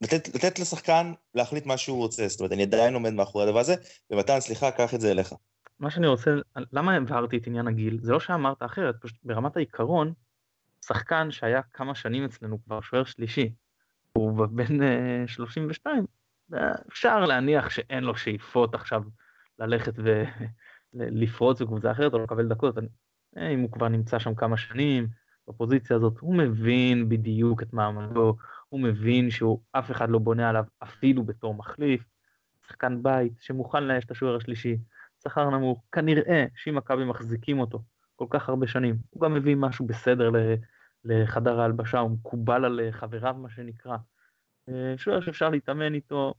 לתת, 0.01 0.35
לתת 0.35 0.59
לשחקן 0.59 1.13
להחליט 1.35 1.65
מה 1.65 1.77
שהוא 1.77 1.97
רוצה, 1.97 2.27
זאת 2.27 2.39
אומרת, 2.39 2.51
אני 2.51 2.63
עדיין 2.63 2.93
עומד 2.93 3.13
מאחורי 3.13 3.43
הדבר 3.43 3.59
הזה, 3.59 3.75
ומתן, 4.11 4.39
סליחה, 4.39 4.71
קח 4.71 4.93
את 4.93 5.01
זה 5.01 5.11
אליך. 5.11 5.33
מה 5.79 5.91
שאני 5.91 6.07
רוצה, 6.07 6.31
למה 6.73 6.95
הבהרתי 6.95 7.37
את 7.37 7.47
עניין 7.47 7.67
הגיל? 7.67 7.97
זה 8.01 8.11
לא 8.11 8.19
שאמרת 8.19 8.63
אחרת, 8.63 8.95
פשוט 9.01 9.17
ברמת 9.23 9.57
העיקרון, 9.57 10.13
שחקן 10.85 11.31
שהיה 11.31 11.61
כמה 11.73 11.95
שנים 11.95 12.25
אצלנו 12.25 12.63
כבר 12.63 12.81
שוער 12.81 13.03
שלישי, 13.03 13.49
הוא 14.13 14.45
בן 14.45 14.81
uh, 14.81 14.83
אה, 14.83 15.27
32, 15.27 16.05
אפשר 16.91 17.25
להניח 17.25 17.69
שאין 17.69 18.03
לו 18.03 18.15
שאיפות 18.15 18.75
עכשיו 18.75 19.03
ללכת 19.59 19.93
ולפרוץ 20.93 21.61
בקבוצה 21.61 21.91
אחרת 21.91 22.13
או 22.13 22.23
לקבל 22.23 22.47
דקות, 22.47 22.77
אה, 23.37 23.49
אם 23.49 23.59
הוא 23.59 23.71
כבר 23.71 23.87
נמצא 23.87 24.19
שם 24.19 24.35
כמה 24.35 24.57
שנים 24.57 25.07
בפוזיציה 25.51 25.95
הזאת, 25.95 26.19
הוא 26.19 26.35
מבין 26.35 27.09
בדיוק 27.09 27.63
את 27.63 27.73
מעמדו, 27.73 28.35
הוא 28.69 28.79
מבין 28.79 29.29
שהוא, 29.29 29.61
אף 29.71 29.91
אחד 29.91 30.09
לא 30.09 30.19
בונה 30.19 30.49
עליו 30.49 30.63
אפילו 30.83 31.23
בתור 31.23 31.53
מחליף, 31.53 32.03
שחקן 32.67 33.03
בית 33.03 33.33
שמוכן 33.39 33.83
לאש 33.83 34.05
את 34.05 34.11
השוער 34.11 34.35
השלישי, 34.35 34.77
שכר 35.23 35.49
נמוך, 35.49 35.83
כנראה 35.91 36.45
שאם 36.55 36.75
מכבי 36.75 37.05
מחזיקים 37.05 37.59
אותו 37.59 37.79
כל 38.15 38.25
כך 38.29 38.49
הרבה 38.49 38.67
שנים, 38.67 38.95
הוא 39.09 39.21
גם 39.21 39.33
מביא 39.33 39.55
משהו 39.55 39.85
בסדר 39.85 40.31
לחדר 41.05 41.59
ההלבשה, 41.59 41.99
הוא 41.99 42.11
מקובל 42.11 42.65
על 42.65 42.79
חבריו 42.91 43.35
מה 43.37 43.49
שנקרא. 43.49 43.97
אה, 44.69 44.93
שוער 44.97 45.21
שאפשר 45.21 45.49
להתאמן 45.49 45.93
איתו, 45.93 46.33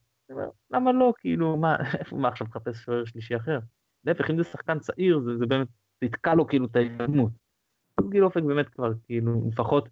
למה 0.70 0.92
לא, 0.92 1.12
כאילו, 1.18 1.56
מה, 1.56 1.76
איפה, 2.00 2.16
מה 2.16 2.28
עכשיו 2.28 2.46
מחפש 2.46 2.76
שוער 2.76 3.04
שלישי 3.04 3.36
אחר? 3.36 3.58
להפך, 4.04 4.30
אם 4.30 4.36
זה 4.36 4.44
שחקן 4.44 4.78
צעיר, 4.78 5.20
זה, 5.20 5.36
זה 5.38 5.46
באמת, 5.46 5.68
זה 6.00 6.06
יתקע 6.06 6.34
לו 6.34 6.46
כאילו 6.46 6.66
את 6.66 6.76
ההתקדמות. 6.76 7.32
גיל 8.12 8.24
אופק 8.24 8.42
באמת 8.42 8.68
כבר, 8.68 8.92
כאילו, 9.06 9.42
לפחות 9.48 9.88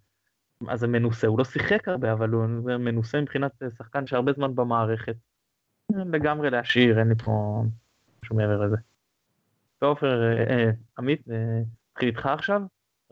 מה 0.61 0.77
זה 0.77 0.87
מנוסה? 0.87 1.27
הוא 1.27 1.39
לא 1.39 1.45
שיחק 1.45 1.89
הרבה, 1.89 2.12
אבל 2.12 2.31
הוא 2.31 2.45
מנוסה 2.79 3.21
מבחינת 3.21 3.62
שחקן 3.79 4.07
שהרבה 4.07 4.33
זמן 4.33 4.55
במערכת. 4.55 5.17
לגמרי 5.91 6.50
להשאיר, 6.50 6.99
אין 6.99 7.09
לי 7.09 7.15
פה 7.15 7.62
משהו 8.23 8.37
מעבר 8.37 8.67
לזה. 8.67 8.77
ועופר, 9.83 10.23
אה, 10.23 10.57
אה, 10.57 10.71
עמית, 10.99 11.23
נתחיל 11.91 12.09
איתך 12.09 12.27
עכשיו, 12.27 12.62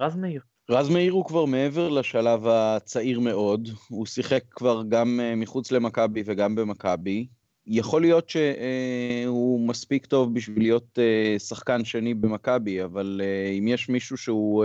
רז 0.00 0.16
מאיר. 0.16 0.42
רז 0.70 0.90
מאיר 0.90 1.12
הוא 1.12 1.24
כבר 1.24 1.44
מעבר 1.44 1.88
לשלב 1.88 2.46
הצעיר 2.46 3.20
מאוד, 3.20 3.68
הוא 3.88 4.06
שיחק 4.06 4.42
כבר 4.50 4.82
גם 4.88 5.20
אה, 5.22 5.34
מחוץ 5.36 5.72
למכבי 5.72 6.22
וגם 6.26 6.54
במכבי. 6.54 7.26
יכול 7.68 8.02
להיות 8.02 8.30
שהוא 8.30 9.68
מספיק 9.68 10.06
טוב 10.06 10.34
בשביל 10.34 10.62
להיות 10.62 10.98
שחקן 11.38 11.84
שני 11.84 12.14
במכבי, 12.14 12.84
אבל 12.84 13.20
אם 13.58 13.68
יש 13.68 13.88
מישהו 13.88 14.16
שהוא 14.16 14.64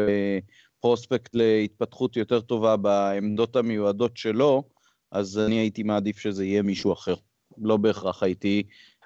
פרוספקט 0.80 1.36
להתפתחות 1.36 2.18
יותר 2.18 2.42
טובה 2.42 2.78
בעמדות 2.78 3.56
המיועדות 3.56 4.18
שלו, 4.18 4.64
אז 5.12 5.40
אני 5.40 5.56
הייתי 5.56 5.84
מעדיף 5.84 6.20
שזה 6.20 6.46
יהיה 6.46 6.62
מישהו 6.62 6.94
אחר. 6.94 7.16
לא 7.58 7.78
בהכרח 7.78 8.24
הייתי 8.24 8.64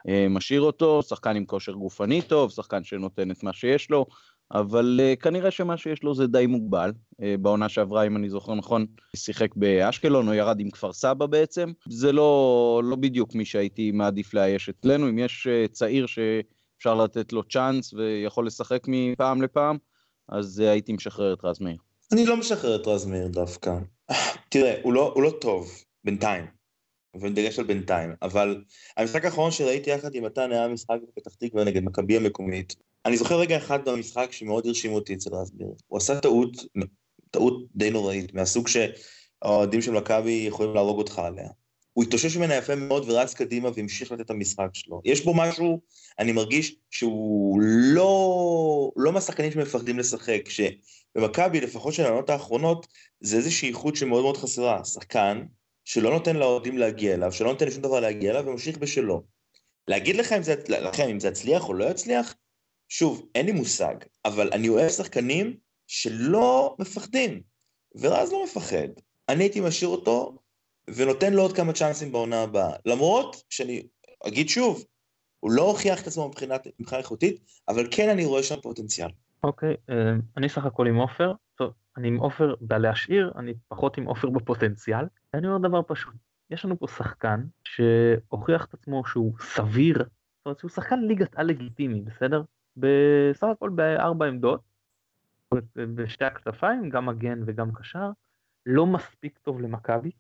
אה, 0.07 0.27
משאיר 0.29 0.61
אותו, 0.61 1.03
שחקן 1.03 1.35
עם 1.35 1.45
כושר 1.45 1.71
גופני 1.71 2.21
טוב, 2.21 2.51
שחקן 2.51 2.83
שנותן 2.83 3.31
את 3.31 3.43
מה 3.43 3.53
שיש 3.53 3.89
לו, 3.89 4.05
אבל 4.51 4.99
uh, 4.99 5.21
כנראה 5.21 5.51
שמה 5.51 5.77
שיש 5.77 6.03
לו 6.03 6.15
זה 6.15 6.27
די 6.27 6.45
מוגבל. 6.47 6.91
Uh, 6.91 7.25
בעונה 7.39 7.69
שעברה, 7.69 8.07
אם 8.07 8.17
אני 8.17 8.29
זוכר 8.29 8.55
נכון, 8.55 8.85
שיחק 9.15 9.55
באשקלון 9.55 10.27
או 10.27 10.33
ירד 10.33 10.59
עם 10.59 10.71
כפר 10.71 10.93
סבא 10.93 11.25
בעצם. 11.25 11.71
זה 11.89 12.11
לא, 12.11 12.81
לא 12.83 12.95
בדיוק 12.95 13.35
מי 13.35 13.45
שהייתי 13.45 13.91
מעדיף 13.91 14.33
לאייש 14.33 14.69
אצלנו. 14.69 15.09
אם 15.09 15.19
יש 15.19 15.47
uh, 15.47 15.71
צעיר 15.71 16.05
שאפשר 16.05 16.95
לתת 16.95 17.33
לו 17.33 17.43
צ'אנס 17.43 17.93
ויכול 17.93 18.47
לשחק 18.47 18.83
מפעם 18.87 19.41
לפעם, 19.41 19.77
אז 20.29 20.59
הייתי 20.59 20.93
משחרר 20.93 21.33
את 21.33 21.39
רז 21.43 21.61
מאיר. 21.61 21.77
אני 22.11 22.25
לא 22.25 22.37
משחרר 22.37 22.75
את 22.75 22.87
רז 22.87 23.05
מאיר 23.05 23.27
דווקא. 23.27 23.77
תראה, 24.49 24.75
הוא 24.83 24.93
לא, 24.93 25.11
הוא 25.15 25.23
לא 25.23 25.31
טוב, 25.41 25.71
בינתיים. 26.03 26.56
ודגש 27.21 27.59
על 27.59 27.65
בינתיים, 27.65 28.13
אבל 28.21 28.63
המשחק 28.97 29.25
האחרון 29.25 29.51
שראיתי 29.51 29.89
יחד 29.89 30.15
עם 30.15 30.23
מתן 30.23 30.51
היה 30.51 30.67
משחק 30.67 30.97
בפתח 31.07 31.35
תקווה 31.35 31.63
נגד 31.63 31.83
מכבי 31.83 32.17
המקומית. 32.17 32.75
אני 33.05 33.17
זוכר 33.17 33.39
רגע 33.39 33.57
אחד 33.57 33.89
במשחק 33.89 34.31
שמאוד 34.31 34.65
הרשים 34.65 34.93
אותי 34.93 35.13
אצל 35.13 35.29
רסביר. 35.35 35.67
הוא 35.87 35.97
עשה 35.97 36.19
טעות, 36.19 36.65
טעות 37.31 37.65
די 37.75 37.89
נוראית, 37.89 38.33
מהסוג 38.33 38.67
שהאוהדים 38.67 39.81
של 39.81 39.91
מכבי 39.91 40.45
יכולים 40.47 40.73
להרוג 40.73 40.97
אותך 40.97 41.19
עליה. 41.19 41.47
הוא 41.93 42.03
התאושש 42.03 42.37
ממנה 42.37 42.55
יפה 42.55 42.75
מאוד 42.75 43.09
ורץ 43.09 43.33
קדימה 43.33 43.69
והמשיך 43.75 44.11
לתת 44.11 44.21
את 44.21 44.29
המשחק 44.29 44.69
שלו. 44.73 45.01
יש 45.05 45.25
בו 45.25 45.33
משהו, 45.33 45.81
אני 46.19 46.31
מרגיש 46.31 46.75
שהוא 46.91 47.61
לא, 47.61 48.91
לא 48.95 49.11
מהשחקנים 49.11 49.51
שמפחדים 49.51 49.99
לשחק, 49.99 50.41
שבמכבי, 50.49 51.61
לפחות 51.61 51.93
של 51.93 52.03
העונות 52.03 52.29
האחרונות, 52.29 52.87
זה 53.19 53.37
איזושהי 53.37 53.69
איכות 53.69 53.95
שמאוד 53.95 54.23
מאוד 54.23 54.37
חסרה. 54.37 54.85
שחקן 54.85 55.43
שלא 55.87 56.11
נותן 56.11 56.35
לאוהדים 56.35 56.77
להגיע 56.77 57.13
אליו, 57.13 57.31
שלא 57.31 57.51
נותן 57.51 57.67
לשום 57.67 57.81
דבר 57.81 57.99
להגיע 57.99 58.31
אליו 58.31 58.45
וממשיך 58.47 58.77
בשלו. 58.77 59.23
להגיד 59.87 60.15
לך 60.15 60.31
אם 60.31 60.43
זה, 60.43 60.55
לכם 60.69 61.09
אם 61.09 61.19
זה 61.19 61.27
יצליח 61.27 61.69
או 61.69 61.73
לא 61.73 61.85
יצליח, 61.85 62.35
שוב, 62.89 63.29
אין 63.35 63.45
לי 63.45 63.51
מושג, 63.51 63.95
אבל 64.25 64.49
אני 64.53 64.69
אוהב 64.69 64.89
שחקנים 64.89 65.57
שלא 65.87 66.75
מפחדים, 66.79 67.41
ורז 67.95 68.31
לא 68.31 68.43
מפחד. 68.43 68.87
אני 69.29 69.43
הייתי 69.43 69.61
משאיר 69.61 69.89
אותו 69.89 70.37
ונותן 70.95 71.33
לו 71.33 71.41
עוד 71.41 71.55
כמה 71.55 71.73
צ'אנסים 71.73 72.11
בעונה 72.11 72.43
הבאה. 72.43 72.73
למרות 72.85 73.43
שאני 73.49 73.83
אגיד 74.27 74.49
שוב, 74.49 74.85
הוא 75.39 75.51
לא 75.51 75.61
הוכיח 75.61 76.01
את 76.01 76.07
עצמו 76.07 76.27
מבחינת, 76.27 76.67
מבחינה 76.79 76.99
איכותית, 76.99 77.39
אבל 77.67 77.87
כן 77.91 78.09
אני 78.09 78.25
רואה 78.25 78.43
שם 78.43 78.61
פוטנציאל. 78.61 79.09
אוקיי, 79.43 79.73
okay, 79.73 79.91
אה, 79.93 80.13
אני 80.37 80.49
סך 80.49 80.65
הכל 80.65 80.87
עם 80.87 80.95
עופר, 80.95 81.33
טוב, 81.55 81.71
אני 81.97 82.07
עם 82.07 82.17
עופר 82.17 82.55
בלהשאיר, 82.61 83.31
אני 83.37 83.53
פחות 83.67 83.97
עם 83.97 84.05
עופר 84.05 84.29
בפוטנציאל. 84.29 85.05
אני 85.37 85.47
אומר 85.47 85.67
דבר 85.67 85.81
פשוט, 85.87 86.15
יש 86.49 86.65
לנו 86.65 86.79
פה 86.79 86.87
שחקן 86.87 87.43
שהוכיח 87.63 88.65
את 88.65 88.73
עצמו 88.73 89.05
שהוא 89.05 89.33
סביר, 89.39 89.97
זאת 89.97 90.45
אומרת 90.45 90.59
שהוא 90.59 90.71
שחקן 90.71 90.99
ליגת 90.99 91.35
על 91.35 91.47
לגיטימי, 91.47 92.01
בסדר? 92.01 92.43
בסך 92.77 93.47
הכל 93.47 93.69
בארבע 93.69 94.25
עמדות, 94.25 94.61
בשתי 95.75 96.25
הכתפיים, 96.25 96.89
גם 96.89 97.05
מגן 97.05 97.39
וגם 97.45 97.71
קשר, 97.71 98.09
לא 98.65 98.85
מספיק 98.85 99.37
טוב 99.37 99.61
למכבי, 99.61 100.11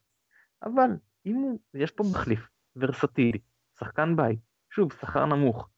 אבל 0.63 0.89
אם 1.25 1.35
הוא, 1.35 1.59
יש 1.73 1.91
פה 1.91 2.03
מחליף, 2.11 2.49
ורסטילי, 2.75 3.39
שחקן 3.79 4.15
בית, 4.15 4.39
שוב, 4.69 4.93
שכר 4.93 5.25
נמוך, 5.25 5.69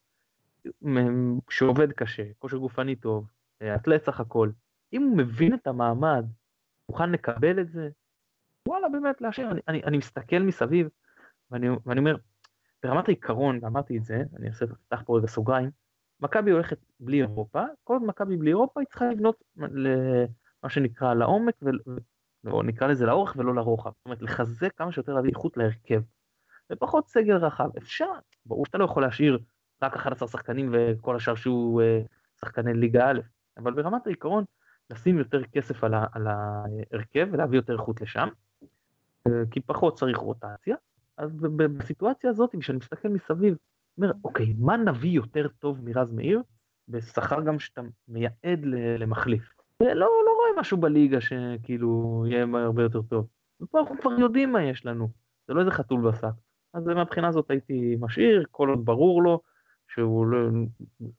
שעובד 1.49 1.91
קשה, 1.91 2.23
כושר 2.39 2.57
גופני 2.57 2.95
טוב, 2.95 3.27
אתלט 3.75 4.03
סך 4.03 4.19
הכל, 4.19 4.49
אם 4.93 5.01
הוא 5.01 5.17
מבין 5.17 5.53
את 5.53 5.67
המעמד, 5.67 6.25
מוכן 6.89 7.11
לקבל 7.11 7.59
את 7.59 7.69
זה, 7.69 7.89
וואלה 8.69 8.89
באמת 8.89 9.21
להשאיר, 9.21 9.51
אני, 9.51 9.61
אני, 9.67 9.83
אני 9.83 9.97
מסתכל 9.97 10.39
מסביב, 10.39 10.87
ואני, 11.51 11.67
ואני 11.85 11.99
אומר, 11.99 12.15
ברמת 12.83 13.07
העיקרון, 13.07 13.59
ואמרתי 13.61 13.97
את 13.97 14.03
זה, 14.03 14.23
אני 14.37 14.47
אעשה, 14.47 14.65
אפתח 14.65 15.01
פה 15.05 15.17
רגע 15.17 15.27
סוגריים, 15.27 15.69
מכבי 16.19 16.51
הולכת 16.51 16.77
בלי 16.99 17.21
אירופה, 17.21 17.63
כל 17.83 17.93
עוד 17.93 18.03
מכבי 18.03 18.37
בלי 18.37 18.49
אירופה 18.49 18.79
היא 18.79 18.87
צריכה 18.87 19.05
לבנות 19.05 19.43
למה 19.55 20.69
שנקרא 20.69 21.13
לעומק, 21.13 21.53
ו... 21.61 21.69
או 22.47 22.63
נקרא 22.63 22.87
לזה 22.87 23.05
לאורך 23.05 23.35
ולא 23.37 23.55
לרוחב, 23.55 23.89
זאת 23.89 24.05
אומרת 24.05 24.21
לחזק 24.21 24.77
כמה 24.77 24.91
שיותר 24.91 25.13
להביא 25.13 25.29
איכות 25.29 25.57
להרכב, 25.57 26.01
ופחות 26.71 27.07
סגל 27.07 27.35
רחב, 27.35 27.69
אפשר, 27.77 28.11
ברור 28.45 28.65
שאתה 28.65 28.77
לא 28.77 28.85
יכול 28.85 29.03
להשאיר 29.03 29.39
רק 29.81 29.95
11 29.95 30.27
שחקנים 30.27 30.69
וכל 30.73 31.15
השאר 31.15 31.35
שהוא 31.35 31.81
אה, 31.81 32.01
שחקני 32.41 32.73
ליגה 32.73 33.11
א', 33.11 33.19
אבל 33.57 33.73
ברמת 33.73 34.07
העיקרון, 34.07 34.43
לשים 34.89 35.17
יותר 35.17 35.43
כסף 35.43 35.83
על, 35.83 35.93
ההרכב 36.27 37.27
ולהביא 37.31 37.57
יותר 37.57 37.73
איכות 37.73 38.01
לשם, 38.01 38.27
כי 39.51 39.59
פחות 39.59 39.97
צריך 39.97 40.17
רוטציה, 40.17 40.75
אז 41.17 41.29
בסיטואציה 41.57 42.29
הזאת, 42.29 42.55
כשאני 42.59 42.77
מסתכל 42.77 43.09
מסביב, 43.09 43.57
אומר, 43.97 44.11
אוקיי, 44.23 44.53
מה 44.59 44.77
נביא 44.77 45.09
יותר 45.09 45.47
טוב 45.47 45.77
מרז 45.83 46.11
מאיר, 46.11 46.41
בשכר 46.87 47.41
גם 47.41 47.59
שאתה 47.59 47.81
מייעד 48.07 48.65
למחליף. 48.97 49.53
לא, 49.81 49.93
לא 49.95 50.35
רואה 50.35 50.61
משהו 50.61 50.77
בליגה 50.77 51.21
שכאילו 51.21 52.23
יהיה 52.27 52.45
הרבה 52.53 52.83
יותר 52.83 53.01
טוב. 53.01 53.27
ופה 53.61 53.79
אנחנו 53.79 53.95
כבר 54.01 54.11
יודעים 54.19 54.51
מה 54.51 54.63
יש 54.63 54.85
לנו, 54.85 55.09
זה 55.47 55.53
לא 55.53 55.59
איזה 55.59 55.71
חתול 55.71 56.09
בשק. 56.09 56.33
אז 56.73 56.87
מהבחינה 56.87 57.27
הזאת 57.27 57.51
הייתי 57.51 57.95
משאיר, 57.99 58.45
כל 58.51 58.69
עוד 58.69 58.85
ברור 58.85 59.23
לו 59.23 59.41
שהוא 59.87 60.25
לא, 60.25 60.37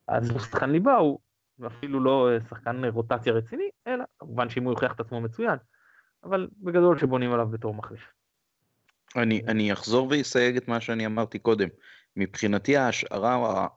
אז 0.07 0.29
הוא 0.29 0.39
שחקן 0.39 0.69
ליבה, 0.69 0.97
הוא 0.97 1.19
אפילו 1.67 1.99
לא 1.99 2.29
שחקן 2.49 2.85
רוטציה 2.85 3.33
רציני, 3.33 3.69
אלא 3.87 4.03
כמובן 4.19 4.49
שאם 4.49 4.63
הוא 4.63 4.71
יוכיח 4.71 4.93
את 4.93 4.99
עצמו 4.99 5.21
מצוין, 5.21 5.57
אבל 6.23 6.47
בגדול 6.57 6.99
שבונים 6.99 7.31
עליו 7.31 7.47
בתור 7.47 7.73
מחליף. 7.73 8.01
אני, 9.15 9.41
אני 9.47 9.73
אחזור 9.73 10.07
ואסייג 10.11 10.57
את 10.57 10.67
מה 10.67 10.81
שאני 10.81 11.05
אמרתי 11.05 11.39
קודם. 11.39 11.67
מבחינתי 12.15 12.77
ההשערה 12.77 13.35
או 13.35 13.67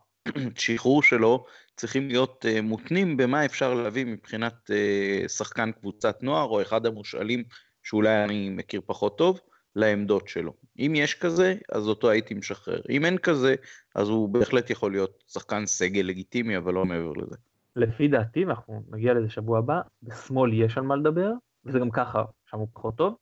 השחרור 0.56 1.02
שלו 1.02 1.44
צריכים 1.76 2.08
להיות 2.08 2.44
uh, 2.44 2.62
מותנים 2.62 3.16
במה 3.16 3.44
אפשר 3.44 3.74
להביא 3.74 4.04
מבחינת 4.04 4.70
uh, 4.70 5.28
שחקן 5.28 5.72
קבוצת 5.72 6.22
נוער 6.22 6.48
או 6.48 6.62
אחד 6.62 6.86
המושאלים 6.86 7.44
שאולי 7.82 8.24
אני 8.24 8.50
מכיר 8.50 8.80
פחות 8.86 9.18
טוב 9.18 9.40
לעמדות 9.76 10.28
שלו. 10.28 10.52
אם 10.78 10.92
יש 10.96 11.14
כזה, 11.14 11.54
אז 11.72 11.88
אותו 11.88 12.10
הייתי 12.10 12.34
משחרר. 12.34 12.80
אם 12.90 13.04
אין 13.04 13.18
כזה, 13.18 13.54
אז 13.94 14.08
הוא 14.08 14.28
בהחלט 14.28 14.70
יכול 14.70 14.92
להיות 14.92 15.22
שחקן 15.28 15.66
סגל 15.66 16.00
לגיטימי, 16.00 16.56
אבל 16.56 16.74
לא 16.74 16.84
מעבר 16.84 17.12
לזה. 17.12 17.36
לפי 17.76 18.08
דעתי, 18.08 18.44
ואנחנו 18.44 18.82
נגיע 18.90 19.14
לזה 19.14 19.30
שבוע 19.30 19.58
הבא, 19.58 19.80
בשמאל 20.02 20.52
יש 20.52 20.78
על 20.78 20.84
מה 20.84 20.96
לדבר, 20.96 21.30
וזה 21.66 21.78
גם 21.78 21.90
ככה, 21.90 22.24
שם 22.46 22.58
הוא 22.58 22.68
פחות 22.72 22.96
טוב. 22.96 23.16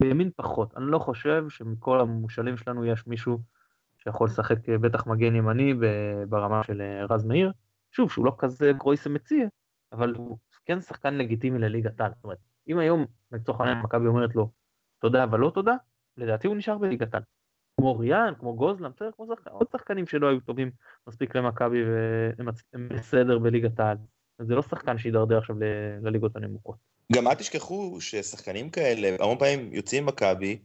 בימין 0.00 0.30
פחות. 0.36 0.76
אני 0.76 0.84
לא 0.86 0.98
חושב 0.98 1.44
שמכל 1.48 2.00
המושאלים 2.00 2.56
שלנו 2.56 2.84
יש 2.84 3.06
מישהו 3.06 3.38
שיכול 3.98 4.26
לשחק 4.26 4.68
אה, 4.68 4.78
בטח 4.78 5.06
מגן 5.06 5.34
ימני 5.34 5.74
ברמה 6.28 6.62
של 6.64 6.80
אה, 6.80 7.06
רז 7.10 7.24
מאיר. 7.24 7.52
שוב, 7.92 8.10
שהוא 8.10 8.26
לא 8.26 8.34
כזה 8.38 8.72
גרויסה 8.72 9.10
מציע, 9.10 9.48
אבל 9.92 10.14
הוא 10.16 10.38
כן 10.64 10.80
שחקן 10.80 11.14
לגיטימי 11.14 11.58
לליגת 11.58 12.00
העל. 12.00 12.10
זאת 12.14 12.24
אומרת, 12.24 12.38
אם 12.68 12.78
היום 12.78 13.06
לצורך 13.32 13.60
העניין 13.60 13.78
מכבי 13.78 14.06
אומרת 14.06 14.34
לו 14.34 14.50
תודה 14.98 15.24
אבל 15.24 15.38
לא 15.38 15.50
תודה, 15.54 15.74
לדעתי 16.16 16.46
הוא 16.46 16.56
נשאר 16.56 16.78
בליגת 16.78 17.14
העל. 17.14 17.22
כמו 17.76 17.98
ריאן, 17.98 18.32
כמו 18.38 18.56
גוזלם, 18.56 18.90
בסדר, 18.96 19.10
כמו 19.16 19.26
שחק... 19.26 19.48
עוד 19.48 19.66
שחקנים 19.72 20.06
שלא 20.06 20.28
היו 20.28 20.40
טובים 20.40 20.70
מספיק 21.06 21.36
למכבי 21.36 21.78
והם 21.84 22.88
בסדר 22.88 23.38
בליגת 23.38 23.80
העל. 23.80 23.96
זה 24.38 24.54
לא 24.54 24.62
שחקן 24.62 24.98
שידרדר 24.98 25.38
עכשיו. 25.38 25.56
לליגות 26.02 26.36
הנמוכות. 26.36 26.76
גם 27.12 27.28
אל 27.28 27.34
תשכחו 27.34 28.00
ששחקנים 28.00 28.70
כאלה 28.70 29.16
המון 29.20 29.38
פעמים 29.38 29.72
יוצאים 29.72 30.06
מכבי 30.06 30.58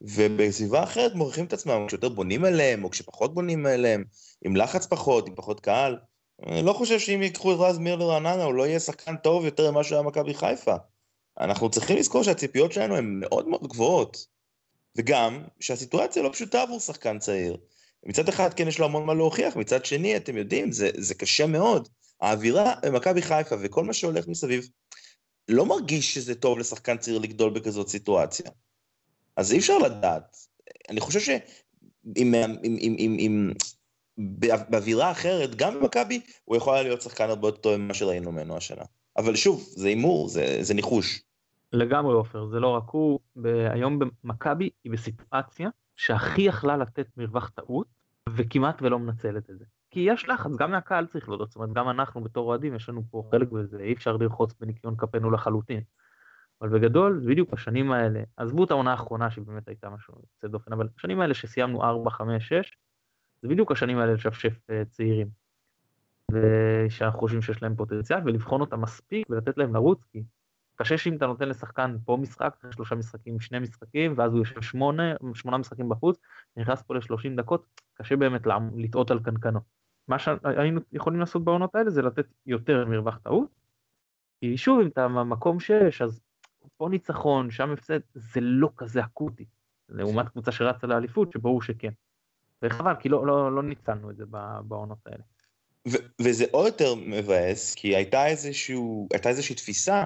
ובסביבה 0.00 0.82
אחרת 0.82 1.14
מוכיחים 1.14 1.44
את 1.44 1.52
עצמם 1.52 1.84
כשיותר 1.86 2.08
בונים 2.08 2.44
עליהם 2.44 2.84
או 2.84 2.90
כשפחות 2.90 3.34
בונים 3.34 3.66
עליהם, 3.66 4.04
עם 4.44 4.56
לחץ 4.56 4.86
פחות, 4.86 5.28
עם 5.28 5.34
פחות 5.34 5.60
קהל. 5.60 5.98
אני 6.46 6.62
לא 6.62 6.72
חושב 6.72 6.98
שאם 6.98 7.22
ייקחו 7.22 7.52
את 7.52 7.56
רז 7.60 7.78
מאיר 7.78 7.96
לרעננה 7.96 8.44
הוא 8.44 8.54
לא 8.54 8.66
יהיה 8.66 8.80
שחקן 8.80 9.16
טוב 9.16 9.44
יותר 9.44 9.70
ממה 9.70 9.84
שהיה 9.84 10.02
מכבי 10.02 10.34
חיפה. 10.34 10.74
אנחנו 11.40 11.70
צריכים 11.70 11.96
לזכור 11.96 12.22
שהציפיות 12.22 12.72
שלנו 12.72 12.96
הן 12.96 13.20
מאוד 13.20 13.48
מאוד 13.48 13.66
גבוהות. 13.68 14.26
וגם 14.96 15.44
שהסיטואציה 15.60 16.22
לא 16.22 16.30
פשוטה 16.32 16.62
עבור 16.62 16.80
שחקן 16.80 17.18
צעיר. 17.18 17.56
מצד 18.06 18.28
אחד 18.28 18.54
כן 18.54 18.68
יש 18.68 18.78
לו 18.78 18.84
המון 18.84 19.06
מה 19.06 19.14
להוכיח, 19.14 19.56
מצד 19.56 19.84
שני 19.84 20.16
אתם 20.16 20.36
יודעים 20.36 20.72
זה, 20.72 20.90
זה 20.96 21.14
קשה 21.14 21.46
מאוד. 21.46 21.88
האווירה 22.20 22.74
במכבי 22.82 23.22
חיפה 23.22 23.56
וכל 23.60 23.84
מה 23.84 23.92
שהולך 23.92 24.28
מסביב 24.28 24.68
לא 25.50 25.66
מרגיש 25.66 26.14
שזה 26.14 26.34
טוב 26.34 26.58
לשחקן 26.58 26.96
צעיר 26.96 27.18
לגדול 27.18 27.50
בכזאת 27.50 27.88
סיטואציה. 27.88 28.50
אז 29.36 29.52
אי 29.52 29.58
אפשר 29.58 29.78
לדעת. 29.78 30.36
אני 30.88 31.00
חושב 31.00 31.20
שאם 31.20 32.34
באווירה 34.48 35.10
אחרת, 35.10 35.54
גם 35.54 35.74
במכבי, 35.74 36.20
הוא 36.44 36.56
יכול 36.56 36.74
היה 36.74 36.82
להיות 36.82 37.02
שחקן 37.02 37.28
הרבה 37.30 37.48
יותר 37.48 37.60
טוב 37.60 37.76
ממה 37.76 37.94
שראינו 37.94 38.32
ממנו 38.32 38.56
השנה. 38.56 38.84
אבל 39.16 39.36
שוב, 39.36 39.68
זה 39.70 39.88
הימור, 39.88 40.28
זה, 40.28 40.58
זה 40.60 40.74
ניחוש. 40.74 41.22
לגמרי 41.72 42.14
עופר, 42.14 42.46
זה 42.46 42.60
לא 42.60 42.68
רק 42.68 42.90
הוא, 42.90 43.20
היום 43.72 43.98
במכבי 43.98 44.70
היא 44.84 44.92
בסיטואציה 44.92 45.68
שהכי 45.96 46.42
יכלה 46.42 46.76
לתת 46.76 47.06
מרווח 47.16 47.48
טעות, 47.48 47.86
וכמעט 48.28 48.82
ולא 48.82 48.98
מנצלת 48.98 49.50
את 49.50 49.58
זה. 49.58 49.64
כי 49.90 50.00
יש 50.00 50.28
לחץ, 50.28 50.56
גם 50.56 50.70
מהקהל 50.70 51.06
צריך 51.06 51.28
להודות, 51.28 51.48
זאת 51.48 51.56
אומרת, 51.56 51.72
גם 51.72 51.88
אנחנו 51.88 52.20
בתור 52.20 52.48
אוהדים, 52.48 52.74
יש 52.74 52.88
לנו 52.88 53.02
פה 53.10 53.28
חלק 53.30 53.48
בזה, 53.48 53.78
אי 53.78 53.92
אפשר 53.92 54.16
לרחוץ 54.16 54.54
בניקיון 54.60 54.96
כפינו 54.96 55.30
לחלוטין. 55.30 55.80
אבל 56.60 56.68
בגדול, 56.68 57.22
בדיוק 57.26 57.50
בשנים 57.50 57.92
האלה, 57.92 58.22
עזבו 58.36 58.64
את 58.64 58.70
העונה 58.70 58.90
האחרונה 58.90 59.30
שבאמת 59.30 59.68
הייתה 59.68 59.90
משהו 59.90 60.14
יוצא 60.14 60.48
דופן, 60.48 60.72
אבל 60.72 60.88
השנים 60.98 61.20
האלה 61.20 61.34
שסיימנו 61.34 61.82
4, 61.82 62.10
5, 62.10 62.48
6, 62.48 62.76
זה 63.42 63.48
בדיוק 63.48 63.72
השנים 63.72 63.98
האלה 63.98 64.12
לשפשף 64.12 64.70
אה, 64.70 64.82
צעירים. 64.90 65.28
ושאנחנו 66.32 67.20
חושבים 67.20 67.42
שיש 67.42 67.62
להם 67.62 67.76
פוטנציאל, 67.76 68.18
ולבחון 68.24 68.60
אותם 68.60 68.80
מספיק 68.80 69.26
ולתת 69.30 69.58
להם 69.58 69.74
לרוץ, 69.74 70.04
כי 70.04 70.22
קשה 70.76 70.98
שאם 70.98 71.16
אתה 71.16 71.26
נותן 71.26 71.48
לשחקן 71.48 71.96
פה 72.04 72.16
משחק, 72.20 72.56
שלושה 72.70 72.94
משחקים, 72.94 73.40
שני 73.40 73.58
משחקים, 73.58 74.14
ואז 74.16 74.32
הוא 74.32 74.38
יושב 74.38 74.62
שמונה, 74.62 75.14
שמונה 75.34 75.58
משחקים 75.58 75.88
בחוץ, 75.88 76.18
נכנס 76.56 76.82
פה 76.82 76.94
ל-30 76.94 77.36
דקות, 77.36 77.80
קשה 77.94 78.16
באמת 78.16 78.46
לטעות 78.76 79.10
על 79.10 79.20
קנקנו. 79.22 79.79
מה 80.10 80.18
שהיינו 80.18 80.80
יכולים 80.92 81.20
לעשות 81.20 81.44
בעונות 81.44 81.74
האלה 81.74 81.90
זה 81.90 82.02
לתת 82.02 82.26
יותר 82.46 82.84
מרווח 82.86 83.18
טעות, 83.18 83.48
כי 84.40 84.56
שוב, 84.56 84.80
אם 84.80 84.86
אתה 84.86 85.08
במקום 85.08 85.60
6, 85.60 86.02
אז 86.02 86.20
פה 86.76 86.88
ניצחון, 86.88 87.50
שם 87.50 87.70
הפסד, 87.70 88.00
זה 88.14 88.40
לא 88.40 88.70
כזה 88.76 89.00
אקוטי. 89.00 89.44
לעומת 89.88 90.28
קבוצה 90.28 90.52
שרצה 90.52 90.86
לאליפות, 90.86 91.32
שברור 91.32 91.62
שכן. 91.62 91.90
וחבל, 92.62 92.94
כי 93.00 93.08
לא, 93.08 93.26
לא, 93.26 93.54
לא 93.54 93.62
ניצלנו 93.62 94.10
את 94.10 94.16
זה 94.16 94.24
בעונות 94.62 94.98
האלה. 95.06 95.22
ו- 95.88 96.22
וזה 96.22 96.44
עוד 96.50 96.66
יותר 96.66 96.94
מבאס, 96.94 97.74
כי 97.74 97.96
הייתה, 97.96 98.26
איזשהו, 98.26 99.08
הייתה 99.12 99.28
איזושהי 99.28 99.54
תפיסה, 99.54 100.04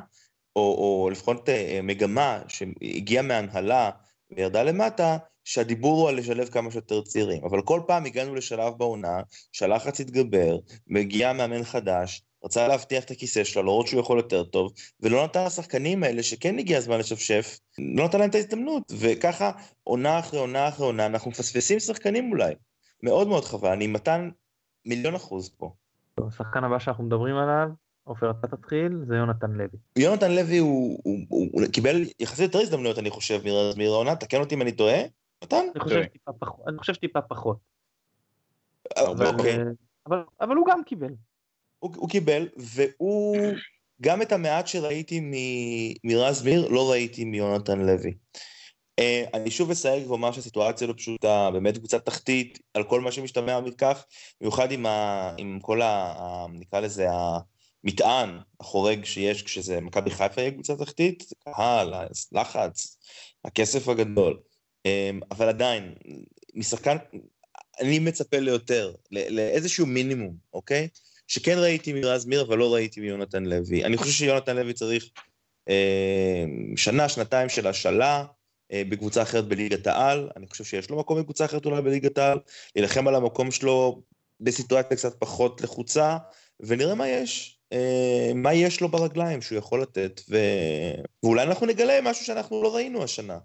או, 0.57 0.63
או 0.63 1.11
לפחות 1.11 1.49
אה, 1.49 1.81
מגמה 1.83 2.43
שהגיעה 2.49 3.23
מהנהלה 3.23 3.91
וירדה 4.31 4.63
למטה, 4.63 5.17
שהדיבור 5.45 6.01
הוא 6.01 6.09
על 6.09 6.17
לשלב 6.17 6.49
כמה 6.49 6.71
שיותר 6.71 7.03
צעירים. 7.03 7.45
אבל 7.45 7.63
כל 7.63 7.81
פעם 7.87 8.05
הגענו 8.05 8.35
לשלב 8.35 8.73
בעונה, 8.77 9.21
שהלחץ 9.53 10.01
התגבר, 10.01 10.57
מגיע 10.87 11.33
מאמן 11.33 11.65
חדש, 11.65 12.23
רצה 12.45 12.69
להבטיח 12.69 13.05
את 13.05 13.11
הכיסא 13.11 13.45
שלו, 13.45 13.63
למרות 13.63 13.87
שהוא 13.87 14.01
יכול 14.01 14.17
יותר 14.17 14.45
טוב, 14.45 14.73
ולא 15.01 15.25
נתן 15.25 15.45
לשחקנים 15.45 16.03
האלה, 16.03 16.23
שכן 16.23 16.59
הגיע 16.59 16.79
הזמן 16.79 16.99
לשפשף, 16.99 17.59
לא 17.79 18.05
נתן 18.05 18.19
להם 18.19 18.31
את 18.31 18.35
ההזדמנות, 18.35 18.93
וככה 18.99 19.51
עונה 19.85 20.19
אחרי 20.19 20.41
עונה 20.41 20.69
אחרי 20.69 20.87
עונה, 20.87 21.07
אנחנו 21.07 21.31
מפספסים 21.31 21.81
שחקנים 21.81 22.31
אולי. 22.31 22.55
מאוד 23.03 23.29
מאוד 23.29 23.45
חבל, 23.45 23.71
אני 23.71 23.87
מתן 23.87 24.31
מיליון 24.85 25.15
אחוז 25.15 25.49
פה. 25.57 25.73
השחקן 26.29 26.65
הבא 26.65 26.79
שאנחנו 26.79 27.05
מדברים 27.05 27.37
עליו, 27.37 27.69
עופר 28.05 28.31
אתה 28.31 28.57
תתחיל, 28.57 28.93
זה 29.09 29.15
יונתן 29.15 29.51
לוי. 29.51 29.79
יונתן 29.97 30.33
לוי 30.33 30.59
הוא, 30.59 31.01
הוא, 31.05 31.19
הוא, 31.29 31.49
הוא 31.53 31.63
קיבל 31.73 31.97
יחסית 32.21 32.45
יותר 32.45 32.59
הזדמנויות 32.59 32.99
אני 32.99 33.11
חושב 33.11 33.41
מרעונה, 33.77 34.17
תקן 34.17 34.41
אותי 34.41 34.55
אם 34.55 34.63
אני 34.63 34.73
טועה, 34.73 35.01
נתן? 35.45 35.65
אני 35.75 35.81
חושב 35.81 36.05
טיפה 36.05 36.33
פחות. 36.33 36.65
חושב 36.79 36.95
טיפה 36.95 37.21
פחות. 37.23 37.57
אה, 38.97 39.09
אוקיי. 39.09 39.59
אבל, 40.07 40.23
אבל 40.41 40.57
הוא 40.57 40.67
גם 40.71 40.85
קיבל. 40.85 41.13
הוא, 41.79 41.91
הוא 41.97 42.09
קיבל, 42.09 42.49
והוא, 42.57 43.37
גם 44.03 44.23
את 44.23 44.33
המעט 44.33 44.67
שראיתי 44.67 45.21
מרז 46.05 46.45
מאיר, 46.45 46.69
לא 46.69 46.91
ראיתי 46.91 47.25
מיונתן 47.25 47.79
לוי. 47.79 48.15
Uh, 49.01 49.31
אני 49.35 49.51
שוב 49.51 49.71
אסייג 49.71 50.11
ואומר 50.11 50.33
שהסיטואציה 50.33 50.87
לא 50.87 50.93
פשוטה, 50.93 51.51
באמת 51.53 51.79
קבוצת 51.79 52.07
תחתית, 52.07 52.59
על 52.75 52.85
כל 52.85 53.01
מה 53.01 53.13
שמשתמע 53.13 53.61
מכך, 53.61 54.05
במיוחד 54.41 54.73
עם, 54.73 54.87
ה, 54.87 55.31
עם 55.39 55.59
כל 55.63 55.83
ה... 55.83 56.15
ה 56.19 56.47
נקרא 56.53 56.81
לזה 56.81 57.07
המטען 57.85 58.39
החורג 58.61 59.05
שיש 59.05 59.43
כשזה 59.43 59.81
מכבי 59.81 60.11
חיפה 60.11 60.41
יהיה 60.41 60.51
קבוצה 60.51 60.77
תחתית, 60.77 61.33
קהל, 61.45 61.95
לחץ, 62.33 62.99
הכסף 63.45 63.89
הגדול. 63.89 64.39
Um, 64.89 65.27
אבל 65.31 65.49
עדיין, 65.49 65.95
משחקן, 66.55 66.97
אני 67.81 67.99
מצפה 67.99 68.39
ליותר, 68.39 68.95
לאיזשהו 69.11 69.87
מינימום, 69.87 70.37
אוקיי? 70.53 70.89
שכן 71.27 71.59
ראיתי 71.59 71.93
מרז 71.93 72.27
מיר, 72.27 72.43
אבל 72.43 72.59
לא 72.59 72.75
ראיתי 72.75 73.01
מיונתן 73.01 73.45
לוי. 73.45 73.85
אני 73.85 73.97
חושב 73.97 74.13
שיונתן 74.13 74.57
לוי 74.57 74.73
צריך 74.73 75.11
אה, 75.69 76.45
שנה, 76.77 77.09
שנתיים 77.09 77.49
של 77.49 77.67
השאלה 77.67 78.25
אה, 78.73 78.83
בקבוצה 78.89 79.23
אחרת 79.23 79.49
בליגת 79.49 79.87
העל. 79.87 80.31
אני 80.37 80.47
חושב 80.47 80.65
שיש 80.65 80.91
לו 80.91 80.99
מקום 80.99 81.21
בקבוצה 81.21 81.45
אחרת 81.45 81.67
אולי 81.67 81.83
בליגת 81.83 82.19
העל, 82.19 82.39
להילחם 82.77 83.09
על 83.09 83.15
המקום 83.15 83.51
שלו 83.51 84.03
בסיטואציה 84.41 84.97
קצת 84.97 85.15
פחות 85.19 85.61
לחוצה, 85.61 86.17
ונראה 86.61 86.95
מה 86.95 87.09
יש. 87.09 87.59
אה, 87.75 88.33
מה 88.35 88.55
יש 88.55 88.81
לו 88.81 88.89
ברגליים 88.89 89.43
שהוא 89.43 89.59
יכול 89.59 89.83
לתת, 89.83 90.21
ו... 90.31 90.37
ואולי 91.23 91.43
אנחנו 91.43 91.67
נגלה 91.67 91.99
משהו 92.03 92.27
שאנחנו 92.27 92.63
לא 92.63 92.75
ראינו 92.75 93.03
השנה. 93.03 93.39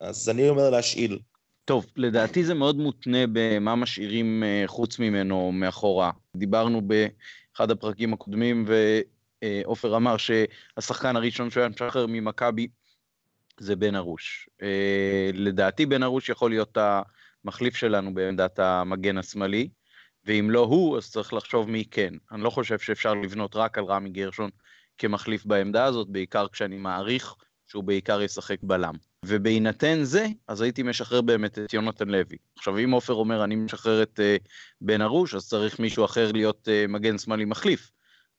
אז 0.00 0.28
אני 0.28 0.48
אומר 0.48 0.70
להשאיל. 0.70 1.18
טוב, 1.64 1.86
לדעתי 1.96 2.44
זה 2.44 2.54
מאוד 2.54 2.76
מותנה 2.76 3.18
במה 3.32 3.74
משאירים 3.74 4.42
אה, 4.44 4.62
חוץ 4.66 4.98
ממנו 4.98 5.52
מאחורה. 5.52 6.10
דיברנו 6.36 6.82
באחד 6.82 7.70
הפרקים 7.70 8.12
הקודמים, 8.12 8.64
ועופר 9.44 9.96
אמר 9.96 10.16
שהשחקן 10.16 11.16
הראשון 11.16 11.50
שהיה 11.50 11.68
משחרר 11.68 12.06
ממכבי 12.06 12.68
זה 13.60 13.76
בן 13.76 13.96
ארוש. 13.96 14.48
אה, 14.62 15.30
לדעתי 15.34 15.86
בן 15.86 16.02
ארוש 16.02 16.28
יכול 16.28 16.50
להיות 16.50 16.78
המחליף 17.44 17.76
שלנו 17.76 18.14
בעמדת 18.14 18.58
המגן 18.58 19.18
השמאלי, 19.18 19.68
ואם 20.24 20.50
לא 20.50 20.60
הוא, 20.60 20.96
אז 20.96 21.10
צריך 21.10 21.32
לחשוב 21.32 21.70
מי 21.70 21.84
כן. 21.84 22.14
אני 22.32 22.42
לא 22.42 22.50
חושב 22.50 22.78
שאפשר 22.78 23.14
לבנות 23.14 23.56
רק 23.56 23.78
על 23.78 23.84
רמי 23.84 24.10
גרשון 24.10 24.50
כמחליף 24.98 25.44
בעמדה 25.44 25.84
הזאת, 25.84 26.08
בעיקר 26.08 26.48
כשאני 26.48 26.78
מעריך 26.78 27.34
שהוא 27.66 27.84
בעיקר 27.84 28.22
ישחק 28.22 28.58
בלם. 28.62 28.94
ובהינתן 29.24 29.98
זה, 30.02 30.26
אז 30.48 30.60
הייתי 30.60 30.82
משחרר 30.82 31.20
באמת 31.20 31.58
את 31.58 31.72
יונתן 31.72 32.08
לוי. 32.08 32.36
עכשיו, 32.58 32.78
אם 32.78 32.90
עופר 32.90 33.14
אומר, 33.14 33.44
אני 33.44 33.56
משחרר 33.56 34.02
את 34.02 34.20
uh, 34.20 34.48
בן 34.80 35.02
ארוש, 35.02 35.34
אז 35.34 35.48
צריך 35.48 35.80
מישהו 35.80 36.04
אחר 36.04 36.32
להיות 36.32 36.68
uh, 36.68 36.90
מגן 36.90 37.18
שמאלי 37.18 37.44
מחליף. 37.44 37.90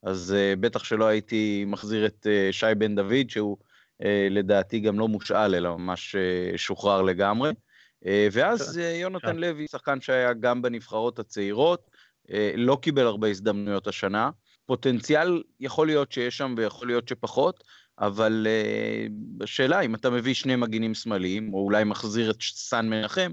אז 0.03 0.35
uh, 0.35 0.59
בטח 0.59 0.83
שלא 0.83 1.05
הייתי 1.05 1.65
מחזיר 1.67 2.05
את 2.05 2.27
uh, 2.27 2.53
שי 2.53 2.65
בן 2.77 2.95
דוד, 2.95 3.29
שהוא 3.29 3.57
uh, 4.01 4.05
לדעתי 4.29 4.79
גם 4.79 4.99
לא 4.99 5.07
מושאל, 5.07 5.55
אלא 5.55 5.77
ממש 5.77 6.15
uh, 6.15 6.57
שוחרר 6.57 7.01
לגמרי. 7.01 7.51
ואז 8.31 8.77
uh, 8.77 8.81
יונתן 8.81 9.35
לוי, 9.35 9.67
שחקן 9.67 10.01
שהיה 10.01 10.33
גם 10.33 10.61
בנבחרות 10.61 11.19
הצעירות, 11.19 11.89
uh, 12.27 12.31
לא 12.55 12.77
קיבל 12.81 13.05
הרבה 13.05 13.27
הזדמנויות 13.27 13.87
השנה. 13.87 14.29
פוטנציאל 14.65 15.43
יכול 15.59 15.87
להיות 15.87 16.11
שיש 16.11 16.37
שם 16.37 16.55
ויכול 16.57 16.87
להיות 16.87 17.07
שפחות, 17.07 17.63
אבל 17.99 18.47
uh, 18.49 19.43
השאלה 19.43 19.81
אם 19.81 19.95
אתה 19.95 20.09
מביא 20.09 20.33
שני 20.33 20.55
מגינים 20.55 20.93
שמאליים, 20.93 21.53
או 21.53 21.59
אולי 21.59 21.83
מחזיר 21.83 22.31
את 22.31 22.41
סן 22.41 22.89
מנחם, 22.89 23.31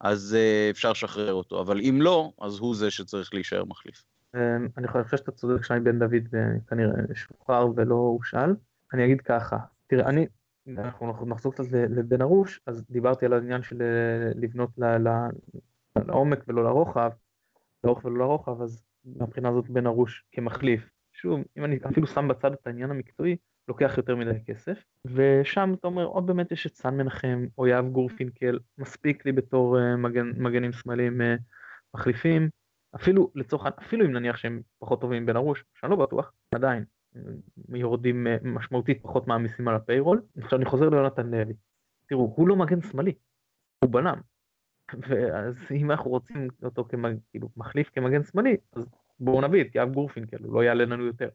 אז 0.00 0.36
uh, 0.36 0.70
אפשר 0.70 0.90
לשחרר 0.90 1.32
אותו, 1.32 1.60
אבל 1.60 1.80
אם 1.80 1.98
לא, 2.02 2.32
אז 2.40 2.58
הוא 2.58 2.76
זה 2.76 2.90
שצריך 2.90 3.34
להישאר 3.34 3.64
מחליף. 3.64 4.02
Um, 4.36 4.38
אני 4.78 4.88
חושב 4.88 5.16
שאתה 5.16 5.30
צודק 5.30 5.64
שי 5.64 5.74
בן 5.82 5.98
דוד 5.98 6.34
אה, 6.34 6.40
כנראה 6.68 6.92
שוחרר 7.14 7.66
ולא 7.76 7.94
הושאל. 7.94 8.50
אני 8.94 9.04
אגיד 9.04 9.20
ככה, 9.20 9.56
תראה, 9.86 10.08
אני, 10.08 10.26
אנחנו 10.78 11.26
נחזור 11.26 11.52
קצת 11.52 11.64
לבן 11.72 12.22
ארוש, 12.22 12.60
אז 12.66 12.84
דיברתי 12.90 13.26
על 13.26 13.32
העניין 13.32 13.62
של 13.62 13.82
לבנות 14.34 14.70
ל, 14.78 14.84
ל, 14.84 15.08
לעומק 15.96 16.44
ולא 16.48 16.64
לרוחב, 16.64 17.10
לאורך 17.84 18.04
ולא 18.04 18.18
לרוחב, 18.18 18.62
אז 18.62 18.82
מהבחינה 19.04 19.48
הזאת 19.48 19.70
בן 19.70 19.86
ארוש 19.86 20.24
כמחליף. 20.32 20.90
שוב, 21.12 21.40
אם 21.58 21.64
אני 21.64 21.78
אפילו 21.90 22.06
שם 22.06 22.28
בצד 22.28 22.52
את 22.52 22.66
העניין 22.66 22.90
המקצועי, 22.90 23.36
לוקח 23.68 23.94
יותר 23.96 24.16
מדי 24.16 24.44
כסף, 24.46 24.84
ושם 25.04 25.74
אתה 25.78 25.86
אומר, 25.86 26.06
או 26.06 26.22
באמת 26.22 26.52
יש 26.52 26.66
את 26.66 26.74
סן 26.74 26.96
מנחם, 26.96 27.46
או 27.58 27.66
יהב 27.66 27.88
גורפינקל, 27.88 28.58
מספיק 28.78 29.26
לי 29.26 29.32
בתור 29.32 29.78
uh, 29.78 29.96
מגן, 29.96 30.32
מגנים 30.36 30.72
שמאליים 30.72 31.20
uh, 31.20 31.24
מחליפים, 31.94 32.48
אפילו 32.94 33.30
לצורך, 33.34 33.66
אפילו 33.66 34.06
אם 34.06 34.12
נניח 34.12 34.36
שהם 34.36 34.60
פחות 34.78 35.00
טובים 35.00 35.26
בין 35.26 35.36
ארוש, 35.36 35.64
שאני 35.74 35.90
לא 35.90 35.96
בטוח, 35.96 36.32
עדיין, 36.54 36.84
יורדים 37.68 38.26
uh, 38.26 38.48
משמעותית 38.48 39.02
פחות 39.02 39.26
מעמיסים 39.26 39.68
על 39.68 39.74
הפיירול. 39.74 40.22
עכשיו 40.42 40.58
אני 40.58 40.66
חוזר 40.66 40.88
ליונתן 40.88 41.30
לוי, 41.30 41.54
תראו, 42.06 42.32
הוא 42.36 42.48
לא 42.48 42.56
מגן 42.56 42.82
שמאלי, 42.82 43.12
הוא 43.84 43.90
בלם. 43.90 44.20
ואז 45.08 45.54
אם 45.70 45.90
אנחנו 45.90 46.10
רוצים 46.10 46.48
אותו 46.62 46.84
כמג, 46.84 47.16
כאילו, 47.30 47.48
מחליף 47.56 47.90
כמגן 47.94 48.22
שמאלי, 48.22 48.56
אז 48.72 48.84
בואו 49.20 49.40
נביא 49.40 49.64
את 49.64 49.74
יהב 49.74 49.92
גורפינקל, 49.92 50.36
הוא 50.44 50.54
לא 50.54 50.64
יעלה 50.64 50.84
לנו 50.84 51.04
יותר. 51.04 51.28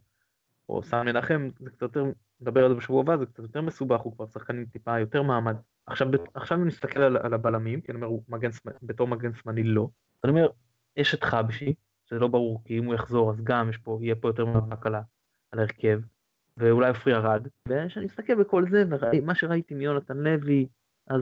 או 0.69 0.83
סן 0.83 1.05
מנחם, 1.05 1.49
זה 1.59 1.69
קצת 1.69 1.81
יותר, 1.81 2.05
נדבר 2.41 2.63
על 2.63 2.69
זה 2.69 2.75
בשבוע 2.75 3.01
הבא, 3.01 3.17
זה 3.17 3.25
קצת 3.25 3.39
יותר 3.39 3.61
מסובך, 3.61 3.99
הוא 3.99 4.13
כבר 4.15 4.27
שחקן 4.27 4.57
עם 4.57 4.65
טיפה 4.65 4.99
יותר 4.99 5.21
מעמד. 5.21 5.55
עכשיו, 5.85 6.07
עכשיו 6.33 6.57
אם 6.57 6.67
נסתכל 6.67 7.01
על, 7.01 7.17
על 7.17 7.33
הבלמים, 7.33 7.81
כי 7.81 7.91
אני 7.91 7.95
אומר, 7.95 8.07
הוא 8.07 8.23
מגן, 8.29 8.49
בתור 8.83 9.07
מגן 9.07 9.31
זמני 9.43 9.63
לא, 9.63 9.87
אני 10.23 10.29
אומר, 10.29 10.49
יש 10.97 11.13
את 11.13 11.23
חבשי, 11.23 11.73
שזה 12.05 12.19
לא 12.19 12.27
ברור, 12.27 12.61
כי 12.65 12.79
אם 12.79 12.85
הוא 12.85 12.95
יחזור, 12.95 13.31
אז 13.31 13.41
גם 13.43 13.69
יש 13.69 13.77
פה, 13.77 13.99
יהיה 14.01 14.15
פה 14.15 14.29
יותר 14.29 14.45
מאבק 14.45 14.85
על, 14.85 14.95
על 15.51 15.59
ההרכב, 15.59 15.99
ואולי 16.57 16.89
עפרי 16.89 17.15
ארד, 17.15 17.47
וכשאני 17.67 18.05
מסתכל 18.05 18.35
בכל 18.35 18.69
זה, 18.69 18.83
ומה 19.13 19.35
שראיתי 19.35 19.73
מיונתן 19.73 20.17
לוי, 20.17 20.67
אז 21.07 21.21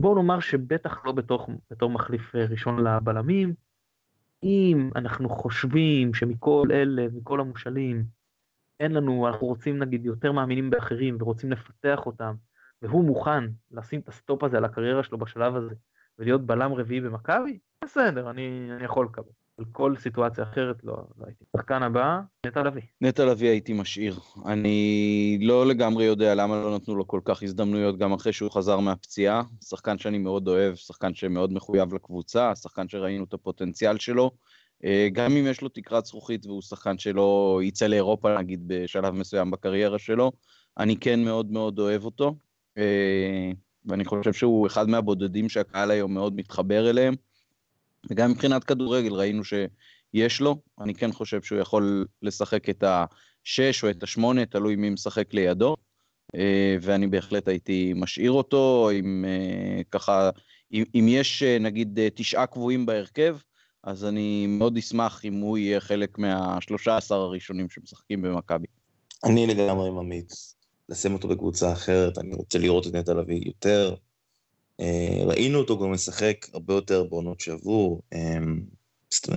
בואו 0.00 0.14
נאמר 0.14 0.40
שבטח 0.40 1.04
לא 1.04 1.12
בתוך, 1.12 1.50
בתור 1.70 1.90
מחליף 1.90 2.34
אה, 2.36 2.44
ראשון 2.50 2.84
לבלמים, 2.84 3.54
אם 4.42 4.90
אנחנו 4.96 5.28
חושבים 5.28 6.14
שמכל 6.14 6.68
אלה, 6.70 7.06
מכל 7.12 7.40
המושאלים, 7.40 8.04
אין 8.80 8.92
לנו, 8.92 9.28
אנחנו 9.28 9.46
רוצים 9.46 9.78
נגיד 9.78 10.04
יותר 10.06 10.32
מאמינים 10.32 10.70
באחרים 10.70 11.16
ורוצים 11.20 11.52
לפתח 11.52 12.06
אותם, 12.06 12.34
והוא 12.82 13.04
מוכן 13.04 13.44
לשים 13.70 14.00
את 14.00 14.08
ה 14.08 14.15
stop 14.15 14.44
הזה 14.44 14.56
על 14.56 14.64
הקריירה 14.64 15.02
שלו 15.02 15.18
בשלב 15.18 15.56
הזה, 15.56 15.74
ולהיות 16.18 16.46
בלם 16.46 16.72
רביעי 16.72 17.00
במכבי, 17.00 17.58
בסדר, 17.84 18.30
אני, 18.30 18.68
אני 18.76 18.84
יכול 18.84 19.06
לקבל. 19.06 19.32
על 19.58 19.64
כל 19.72 19.94
סיטואציה 19.96 20.44
אחרת 20.44 20.84
לא, 20.84 20.96
לא 21.18 21.26
הייתי. 21.26 21.44
שחקן 21.56 21.82
הבא, 21.82 22.20
נטע 22.46 22.62
לביא. 22.62 22.82
נטע 23.00 23.24
לביא 23.24 23.48
הייתי 23.48 23.72
משאיר. 23.72 24.18
אני 24.46 25.38
לא 25.42 25.66
לגמרי 25.66 26.04
יודע 26.04 26.34
למה 26.34 26.62
לא 26.62 26.76
נתנו 26.76 26.96
לו 26.96 27.06
כל 27.06 27.20
כך 27.24 27.42
הזדמנויות 27.42 27.98
גם 27.98 28.12
אחרי 28.12 28.32
שהוא 28.32 28.50
חזר 28.50 28.80
מהפציעה. 28.80 29.42
שחקן 29.64 29.98
שאני 29.98 30.18
מאוד 30.18 30.48
אוהב, 30.48 30.74
שחקן 30.74 31.14
שמאוד 31.14 31.52
מחויב 31.52 31.94
לקבוצה, 31.94 32.54
שחקן 32.54 32.88
שראינו 32.88 33.24
את 33.24 33.34
הפוטנציאל 33.34 33.98
שלו. 33.98 34.30
אה, 34.84 35.08
גם 35.12 35.32
אם 35.32 35.46
יש 35.46 35.60
לו 35.60 35.68
תקרת 35.68 36.06
זכוכית 36.06 36.46
והוא 36.46 36.62
שחקן 36.62 36.98
שלא 36.98 37.60
יצא 37.62 37.86
לאירופה 37.86 38.38
נגיד 38.38 38.62
בשלב 38.66 39.14
מסוים 39.14 39.50
בקריירה 39.50 39.98
שלו, 39.98 40.32
אני 40.78 40.96
כן 40.96 41.24
מאוד 41.24 41.52
מאוד 41.52 41.78
אוהב 41.78 42.04
אותו, 42.04 42.34
אה, 42.78 43.50
ואני 43.84 44.04
חושב 44.04 44.32
שהוא 44.32 44.66
אחד 44.66 44.88
מהבודדים 44.88 45.48
שהקהל 45.48 45.90
היום 45.90 46.14
מאוד 46.14 46.36
מתחבר 46.36 46.90
אליהם, 46.90 47.14
וגם 48.10 48.30
מבחינת 48.30 48.64
כדורגל 48.64 49.12
ראינו 49.12 49.42
שיש 49.44 50.40
לו, 50.40 50.56
אני 50.80 50.94
כן 50.94 51.12
חושב 51.12 51.42
שהוא 51.42 51.58
יכול 51.58 52.06
לשחק 52.22 52.68
את 52.68 52.84
השש 52.86 53.84
או 53.84 53.90
את 53.90 54.02
השמונה, 54.02 54.46
תלוי 54.46 54.76
מי 54.76 54.90
משחק 54.90 55.34
לידו, 55.34 55.76
ואני 56.80 57.06
בהחלט 57.06 57.48
הייתי 57.48 57.92
משאיר 57.96 58.32
אותו, 58.32 58.90
אם 58.90 59.24
ככה, 59.90 60.30
אם, 60.72 60.84
אם 60.94 61.06
יש 61.08 61.42
נגיד 61.42 61.98
תשעה 62.14 62.46
קבועים 62.46 62.86
בהרכב, 62.86 63.36
אז 63.84 64.04
אני 64.04 64.46
מאוד 64.46 64.76
אשמח 64.76 65.24
אם 65.24 65.34
הוא 65.34 65.58
יהיה 65.58 65.80
חלק 65.80 66.18
מהשלושה 66.18 66.96
עשר 66.96 67.14
הראשונים 67.14 67.70
שמשחקים 67.70 68.22
במכבי. 68.22 68.66
אני 69.24 69.46
לגמרי 69.46 69.90
ממליץ 69.90 70.54
לשים 70.88 71.14
אותו 71.14 71.28
בקבוצה 71.28 71.72
אחרת, 71.72 72.18
אני 72.18 72.34
רוצה 72.34 72.58
לראות 72.58 72.86
את 72.86 72.94
נטע 72.94 73.14
לביא 73.14 73.42
יותר. 73.46 73.94
אה, 74.80 75.24
ראינו 75.26 75.58
אותו 75.58 75.78
גם 75.78 75.92
משחק 75.92 76.46
הרבה 76.54 76.74
יותר 76.74 77.04
בעונות 77.04 77.40
שעברו. 77.40 78.00
אה, 78.12 78.38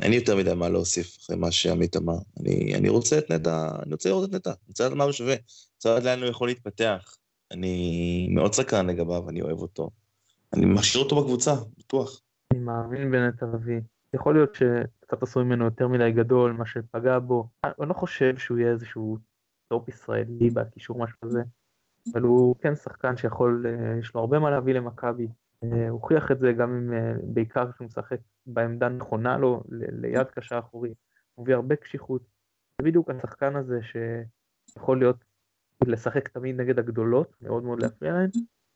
אין 0.01 0.11
לי 0.11 0.15
יותר 0.15 0.37
מדי 0.37 0.53
מה 0.53 0.69
להוסיף 0.69 1.17
אחרי 1.17 1.35
מה 1.35 1.51
שעמית 1.51 1.97
אמר. 1.97 2.17
אני, 2.39 2.75
אני 2.75 2.89
רוצה 2.89 3.17
את 3.17 3.31
נטע, 3.31 3.67
אני 3.83 3.91
רוצה 3.91 4.09
לראות 4.09 4.29
את 4.29 4.35
נטע, 4.35 4.49
אני 4.49 4.57
רוצה 4.67 4.85
לדעת 4.85 4.97
מה 4.97 5.03
הוא 5.03 5.11
שווה, 5.11 5.33
אני 5.33 5.41
רוצה 5.75 5.89
לדעת 5.89 6.03
לאן 6.03 6.19
הוא 6.19 6.29
יכול 6.29 6.47
להתפתח. 6.47 7.17
אני 7.51 8.27
מאוד 8.31 8.53
סקרן 8.53 8.87
לגביו, 8.87 9.29
אני 9.29 9.41
אוהב 9.41 9.57
אותו. 9.57 9.89
אני 10.53 10.65
משאיר 10.65 11.03
אותו 11.03 11.21
בקבוצה, 11.21 11.53
בטוח. 11.77 12.21
אני 12.53 12.59
מאמין 12.59 13.11
בנטע 13.11 13.45
לביא. 13.53 13.79
יכול 14.13 14.33
להיות 14.33 14.55
שקצת 14.55 15.23
עשו 15.23 15.39
ממנו 15.39 15.65
יותר 15.65 15.87
מדי 15.87 16.11
גדול, 16.11 16.51
מה 16.51 16.65
שפגע 16.65 17.19
בו. 17.19 17.49
אני 17.63 17.89
לא 17.89 17.93
חושב 17.93 18.37
שהוא 18.37 18.57
יהיה 18.57 18.71
איזשהו 18.71 19.17
top 19.67 19.89
ישראלי 19.89 20.49
בקישור 20.49 21.03
משהו 21.03 21.17
כזה, 21.25 21.39
אבל 22.13 22.21
הוא 22.21 22.55
כן 22.59 22.75
שחקן 22.75 23.17
שיכול, 23.17 23.65
אה, 23.67 23.97
יש 23.99 24.15
לו 24.15 24.21
הרבה 24.21 24.39
מה 24.39 24.49
להביא 24.49 24.73
למכבי. 24.73 25.27
אה, 25.63 25.89
הוכיח 25.89 26.31
את 26.31 26.39
זה 26.39 26.53
גם 26.53 26.75
אם, 26.75 26.93
אה, 26.93 27.13
בעיקר 27.23 27.71
כשהוא 27.71 27.85
משחק 27.85 28.17
בעמדה 28.45 28.89
נכונה 28.89 29.37
לו, 29.37 29.63
ליד 29.69 30.27
קשה 30.27 30.59
אחורי. 30.59 30.93
הוא 31.35 31.43
מביא 31.43 31.55
הרבה 31.55 31.75
קשיחות. 31.75 32.21
זה 32.77 32.85
בדיוק 32.85 33.09
השחקן 33.09 33.55
הזה 33.55 33.79
שיכול 33.81 34.99
להיות, 34.99 35.15
לשחק 35.87 36.27
תמיד 36.27 36.61
נגד 36.61 36.79
הגדולות, 36.79 37.35
מאוד 37.41 37.63
מאוד 37.63 37.81
להפריע 37.81 38.13
להן, 38.13 38.29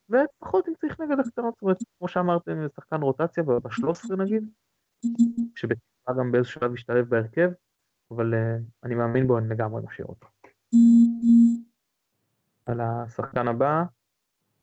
ופחות 0.10 0.68
אם 0.68 0.74
צריך 0.82 1.00
נגד 1.02 1.20
הקטנות, 1.20 1.54
זאת 1.54 1.62
אומרת, 1.62 1.78
כמו 2.00 2.08
שאמרתם, 2.08 2.68
שחקן 2.76 3.02
רוטציה 3.02 3.44
ב-13 3.44 4.16
נגיד, 4.18 4.50
שבתקווה 5.56 6.20
גם 6.20 6.32
באיזשהו 6.32 6.62
שלב 6.62 6.74
ישתלב 6.74 7.10
בהרכב, 7.10 7.50
אבל 8.12 8.34
אני 8.84 8.96
מאמין 8.96 9.28
בו, 9.28 9.38
אני 9.38 9.50
לגמרי 9.50 9.82
משאיר 9.86 10.08
אותו. 10.08 10.28
על 12.65 12.82
השחקן 12.82 13.47
הבא, 13.47 13.84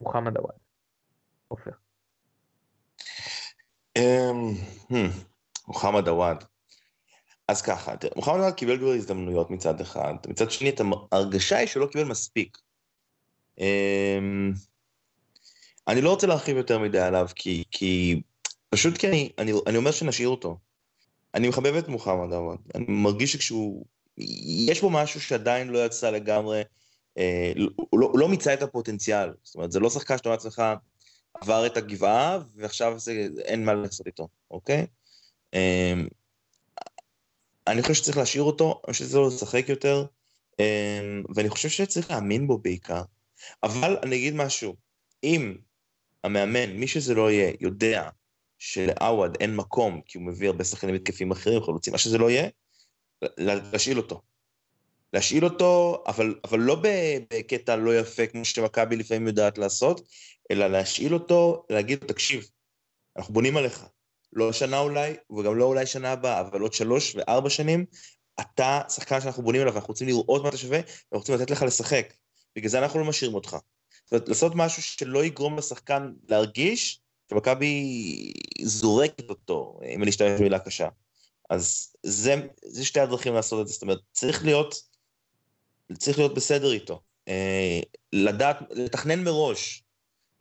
מוחמד 0.00 0.36
עוואד. 0.36 0.54
עופר. 1.48 1.70
אמ, 3.96 4.54
hmm, 4.90 4.94
מוחמד 5.68 6.08
עוואד. 6.08 6.44
אז 7.48 7.62
ככה, 7.62 7.94
מוחמד 8.16 8.34
עוואד 8.34 8.54
קיבל 8.54 8.78
כבר 8.78 8.92
הזדמנויות 8.92 9.50
מצד 9.50 9.80
אחד, 9.80 10.14
מצד 10.28 10.50
שני, 10.50 10.72
ההרגשה 11.12 11.56
היא 11.56 11.68
שלא 11.68 11.86
קיבל 11.86 12.04
מספיק. 12.04 12.58
אמ, 13.58 14.52
אני 15.88 16.00
לא 16.00 16.10
רוצה 16.10 16.26
להרחיב 16.26 16.56
יותר 16.56 16.78
מדי 16.78 17.00
עליו, 17.00 17.28
כי, 17.34 18.22
פשוט 18.70 18.98
כי 18.98 19.32
אני, 19.38 19.52
אומר 19.76 19.90
שנשאיר 19.90 20.28
אותו. 20.28 20.58
אני 21.34 21.48
מחבב 21.48 21.74
את 21.74 21.88
מוחמד 21.88 22.32
עווד, 22.32 22.58
אני 22.74 22.84
מרגיש 22.88 23.32
שכשהוא... 23.32 23.84
יש 24.68 24.80
בו 24.80 24.90
משהו 24.90 25.20
שעדיין 25.20 25.68
לא 25.68 25.86
יצא 25.86 26.10
לגמרי, 26.10 26.62
הוא, 27.14 28.01
לא, 28.01 28.07
הוא 28.07 28.18
לא 28.18 28.29
מיצה 28.29 28.55
את 28.55 28.62
הפוטנציאל. 28.62 29.29
זאת 29.42 29.55
אומרת, 29.55 29.72
זה 29.72 29.81
לא 29.81 29.90
שחקן 29.90 30.18
שאתה 30.18 30.29
אומר 30.29 30.37
לעצמך, 30.37 30.62
עבר 31.35 31.66
את 31.66 31.77
הגבעה, 31.77 32.38
ועכשיו 32.57 32.98
זה, 32.98 33.29
אין 33.38 33.64
מה 33.64 33.75
לעשות 33.75 34.07
איתו, 34.07 34.29
אוקיי? 34.51 34.87
אה, 35.55 35.94
אני 37.66 37.83
חושב 37.83 37.94
שצריך 37.94 38.16
להשאיר 38.16 38.42
אותו, 38.42 38.81
אני 38.85 38.92
חושב 38.92 39.05
שזה 39.05 39.18
לא 39.18 39.27
לשחק 39.27 39.68
יותר, 39.68 40.07
אה, 40.61 41.01
ואני 41.35 41.48
חושב 41.48 41.68
שצריך 41.68 42.11
להאמין 42.11 42.46
בו 42.46 42.59
בעיקר. 42.59 43.03
אבל 43.62 43.96
אני 44.03 44.16
אגיד 44.16 44.35
משהו, 44.35 44.77
אם 45.25 45.57
המאמן, 46.25 46.70
מי 46.72 46.87
שזה 46.87 47.14
לא 47.14 47.31
יהיה, 47.31 47.53
יודע 47.61 48.09
שלעווד 48.59 49.37
אין 49.40 49.57
מקום, 49.57 50.01
כי 50.07 50.18
הוא 50.18 50.27
מביא 50.27 50.48
הרבה 50.48 50.64
שחקנים 50.64 50.94
התקפים 50.94 51.31
אחרים, 51.31 51.62
חלוצים, 51.62 51.92
מה 51.92 51.98
שזה 51.98 52.18
לא 52.18 52.31
יהיה, 52.31 52.48
להשאיל 53.38 53.98
אותו. 53.98 54.22
להשאיל 55.12 55.44
אותו, 55.44 56.03
אבל, 56.07 56.35
אבל 56.44 56.59
לא 56.59 56.83
בקטע 57.31 57.77
לא 57.77 57.98
יפה, 57.98 58.27
כמו 58.27 58.44
שמכבי 58.44 58.96
לפעמים 58.96 59.27
יודעת 59.27 59.59
לעשות, 59.59 60.09
אלא 60.51 60.66
להשאיל 60.66 61.14
אותו, 61.14 61.66
להגיד 61.70 62.03
לו, 62.03 62.09
תקשיב, 62.09 62.48
אנחנו 63.16 63.35
בונים 63.35 63.57
עליך. 63.57 63.85
לא 64.33 64.48
השנה 64.48 64.79
אולי, 64.79 65.14
וגם 65.31 65.57
לא 65.57 65.64
אולי 65.64 65.87
שנה 65.87 66.12
הבאה, 66.12 66.40
אבל 66.40 66.61
עוד 66.61 66.72
שלוש 66.72 67.14
וארבע 67.14 67.51
שנים, 67.51 67.85
אתה 68.40 68.81
שחקן 68.88 69.20
שאנחנו 69.20 69.42
בונים 69.42 69.61
עליו, 69.61 69.75
ואנחנו 69.75 69.88
רוצים 69.88 70.07
לראות 70.07 70.42
מה 70.42 70.48
אתה 70.48 70.57
שווה, 70.57 70.79
ואנחנו 70.79 71.18
רוצים 71.18 71.35
לתת 71.35 71.51
לך 71.51 71.62
לשחק. 71.62 72.12
בגלל 72.57 72.68
זה 72.68 72.79
אנחנו 72.79 73.01
לא 73.01 73.05
משאירים 73.05 73.35
אותך. 73.35 73.57
זאת 74.05 74.12
אומרת, 74.12 74.29
לעשות 74.29 74.53
משהו 74.55 74.83
שלא 74.83 75.25
יגרום 75.25 75.59
לשחקן 75.59 76.12
להרגיש 76.29 77.01
שמכבי 77.31 78.33
זורקת 78.62 79.31
אותו, 79.31 79.81
אם 79.94 80.03
אני 80.03 80.11
אשתמש 80.11 80.40
במילה 80.40 80.59
קשה. 80.59 80.88
אז 81.51 81.92
זה, 82.03 82.35
זה 82.64 82.85
שתי 82.85 83.01
הדרכים 83.01 83.35
לעשות 83.35 83.61
את 83.62 83.66
זה, 83.66 83.72
זאת 83.72 83.83
אומרת, 83.83 83.98
צריך 84.12 84.44
להיות, 84.44 84.91
צריך 85.98 86.18
להיות 86.18 86.35
בסדר 86.35 86.72
איתו. 86.72 87.00
אה, 87.28 87.81
לדעת, 88.12 88.57
לתכנן 88.70 89.24
מראש. 89.24 89.83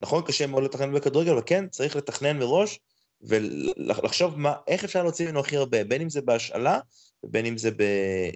נכון, 0.01 0.23
קשה 0.27 0.47
מאוד 0.47 0.63
לתכנן 0.63 0.93
בכדורגל, 0.93 1.31
אבל 1.31 1.41
כן, 1.45 1.67
צריך 1.67 1.95
לתכנן 1.95 2.39
מראש 2.39 2.79
ולחשוב 3.21 4.39
מה, 4.39 4.53
איך 4.67 4.83
אפשר 4.83 5.03
להוציא 5.03 5.25
ממנו 5.25 5.39
הכי 5.39 5.57
הרבה, 5.57 5.83
בין 5.83 6.01
אם 6.01 6.09
זה 6.09 6.21
בהשאלה, 6.21 6.79
ובין 7.23 7.45
אם 7.45 7.57
זה 7.57 7.71
ב, 7.71 7.81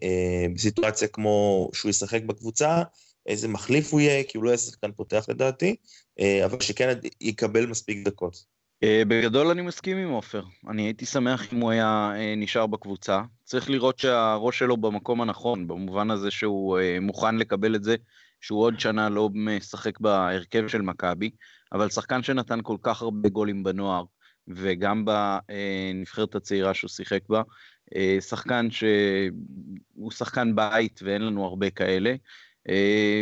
אה, 0.03 0.45
בסיטואציה 0.55 1.07
כמו 1.07 1.69
שהוא 1.73 1.89
ישחק 1.89 2.21
בקבוצה, 2.23 2.81
איזה 3.25 3.47
מחליף 3.47 3.93
הוא 3.93 4.01
יהיה, 4.01 4.23
כי 4.23 4.37
הוא 4.37 4.43
לא 4.43 4.49
יהיה 4.49 4.57
שחקן 4.57 4.91
פותח 4.91 5.25
לדעתי, 5.29 5.75
אה, 6.19 6.45
אבל 6.45 6.61
שכן 6.61 6.99
יקבל 7.21 7.65
מספיק 7.65 8.05
דקות. 8.05 8.54
אה, 8.83 9.01
בגדול 9.07 9.47
אני 9.47 9.61
מסכים 9.61 9.97
עם 9.97 10.09
עופר, 10.09 10.43
אני 10.69 10.81
הייתי 10.81 11.05
שמח 11.05 11.53
אם 11.53 11.59
הוא 11.59 11.71
היה 11.71 12.11
אה, 12.15 12.33
נשאר 12.37 12.67
בקבוצה. 12.67 13.21
צריך 13.43 13.69
לראות 13.69 13.99
שהראש 13.99 14.59
שלו 14.59 14.77
במקום 14.77 15.21
הנכון, 15.21 15.67
במובן 15.67 16.11
הזה 16.11 16.31
שהוא 16.31 16.79
מוכן 17.01 17.35
לקבל 17.35 17.75
את 17.75 17.83
זה 17.83 17.95
שהוא 18.41 18.61
עוד 18.61 18.79
שנה 18.79 19.09
לא 19.09 19.29
משחק 19.33 19.99
בהרכב 19.99 20.67
של 20.67 20.81
מכבי, 20.81 21.29
אבל 21.73 21.89
שחקן 21.89 22.23
שנתן 22.23 22.59
כל 22.63 22.77
כך 22.81 23.01
הרבה 23.01 23.29
גולים 23.29 23.63
בנוער, 23.63 24.03
וגם 24.47 25.05
בנבחרת 25.05 26.35
הצעירה 26.35 26.73
שהוא 26.73 26.89
שיחק 26.89 27.21
בה, 27.29 27.41
שחקן 28.19 28.71
שהוא 28.71 30.11
שחקן 30.11 30.55
בית 30.55 30.99
ואין 31.03 31.21
לנו 31.21 31.45
הרבה 31.45 31.69
כאלה, 31.69 32.09
אה, 32.09 32.15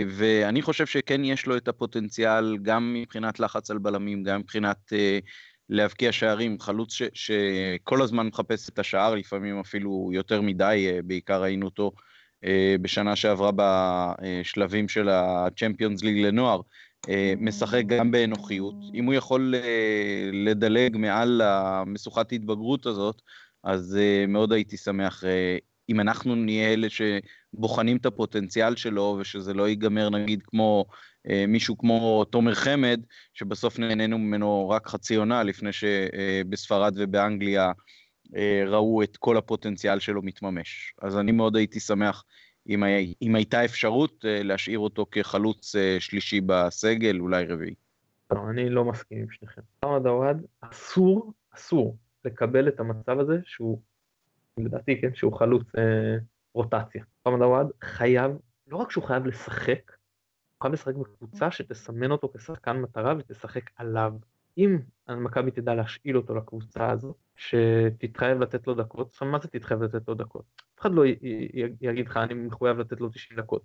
ואני 0.07 0.61
חושב 0.61 0.85
שכן 0.85 1.23
יש 1.23 1.45
לו 1.45 1.57
את 1.57 1.67
הפוטנציאל, 1.67 2.57
גם 2.61 2.93
מבחינת 2.93 3.39
לחץ 3.39 3.71
על 3.71 3.77
בלמים, 3.77 4.23
גם 4.23 4.39
מבחינת 4.39 4.77
אה, 4.93 5.19
להבקיע 5.69 6.11
שערים, 6.11 6.59
חלוץ 6.59 6.93
ש, 6.93 7.03
שכל 7.13 8.01
הזמן 8.01 8.27
מחפש 8.27 8.69
את 8.69 8.79
השער, 8.79 9.15
לפעמים 9.15 9.59
אפילו 9.59 10.09
יותר 10.13 10.41
מדי, 10.41 10.91
אה, 10.91 10.99
בעיקר 11.03 11.41
ראינו 11.41 11.65
אותו 11.65 11.91
בשנה 12.81 13.15
שעברה 13.15 13.51
בשלבים 13.55 14.87
של 14.89 15.09
ה-Champions 15.09 16.01
League 16.01 16.25
לנוער, 16.25 16.61
משחק 17.37 17.83
גם 17.85 18.11
באנוכיות. 18.11 18.75
אם 18.93 19.05
הוא 19.05 19.13
יכול 19.13 19.53
לדלג 20.33 20.97
מעל 20.97 21.41
המשוכת 21.41 22.31
התבגרות 22.31 22.85
הזאת, 22.85 23.21
אז 23.63 23.97
מאוד 24.27 24.53
הייתי 24.53 24.77
שמח 24.77 25.23
אם 25.89 25.99
אנחנו 25.99 26.35
נהיה 26.35 26.73
אלה 26.73 26.87
שבוחנים 27.53 27.97
את 27.97 28.05
הפוטנציאל 28.05 28.75
שלו, 28.75 29.17
ושזה 29.19 29.53
לא 29.53 29.67
ייגמר 29.67 30.09
נגיד 30.09 30.43
כמו 30.43 30.85
אה, 31.29 31.45
מישהו 31.47 31.77
כמו 31.77 32.25
תומר 32.25 32.53
חמד, 32.53 33.01
שבסוף 33.33 33.79
נהנינו 33.79 34.17
ממנו 34.17 34.69
רק 34.69 34.87
חצי 34.87 35.15
עונה, 35.15 35.43
לפני 35.43 35.69
שבספרד 35.73 36.97
אה, 36.97 37.03
ובאנגליה 37.03 37.71
אה, 38.35 38.63
ראו 38.67 39.03
את 39.03 39.17
כל 39.17 39.37
הפוטנציאל 39.37 39.99
שלו 39.99 40.21
מתממש. 40.21 40.93
אז 41.01 41.17
אני 41.17 41.31
מאוד 41.31 41.55
הייתי 41.55 41.79
שמח 41.79 42.23
אם, 42.69 42.83
היה, 42.83 43.13
אם 43.21 43.35
הייתה 43.35 43.65
אפשרות 43.65 44.25
אה, 44.25 44.43
להשאיר 44.43 44.79
אותו 44.79 45.05
כחלוץ 45.11 45.75
אה, 45.75 45.97
שלישי 45.99 46.41
בסגל, 46.41 47.19
אולי 47.19 47.45
רביעי. 47.45 47.75
לא, 48.31 48.49
אני 48.49 48.69
לא 48.69 48.85
מסכים 48.85 49.17
עם 49.17 49.29
שניכם. 49.31 49.61
חמד 49.85 50.07
עוואד, 50.07 50.45
אסור, 50.61 51.33
אסור 51.55 51.97
לקבל 52.25 52.67
את 52.67 52.79
המצב 52.79 53.19
הזה 53.19 53.37
שהוא 53.45 53.81
לדעתי, 54.57 55.01
כן, 55.01 55.15
שהוא 55.15 55.33
חלוץ 55.33 55.67
רוטציה. 56.53 57.03
חמד 57.27 57.41
עוואד 57.41 57.67
חייב, 57.83 58.31
לא 58.67 58.77
רק 58.77 58.91
שהוא 58.91 59.03
חייב 59.03 59.25
לשחק, 59.25 59.91
הוא 59.91 60.61
חייב 60.61 60.73
לשחק 60.73 60.95
בקבוצה 60.95 61.51
שתסמן 61.51 62.11
אותו 62.11 62.31
כשחקן 62.37 62.81
מטרה 62.81 63.13
ותשחק 63.17 63.69
עליו. 63.75 64.13
אם 64.57 64.79
מכבי 65.09 65.51
תדע 65.51 65.73
להשאיל 65.75 66.17
אותו 66.17 66.35
לקבוצה 66.35 66.91
הזו, 66.91 67.13
שתתחייב 67.35 68.39
לתת 68.39 68.67
לו 68.67 68.73
דקות, 68.73 69.17
מה 69.21 69.39
זה 69.39 69.47
תתחייב 69.47 69.83
לתת 69.83 70.07
לו 70.07 70.13
דקות? 70.13 70.45
אף 70.75 70.81
אחד 70.81 70.91
לא 70.91 71.05
יגיד 71.81 72.07
לך, 72.07 72.17
אני 72.17 72.33
מחויב 72.33 72.77
לתת 72.77 73.01
לו 73.01 73.09
90 73.09 73.39
דקות. 73.39 73.61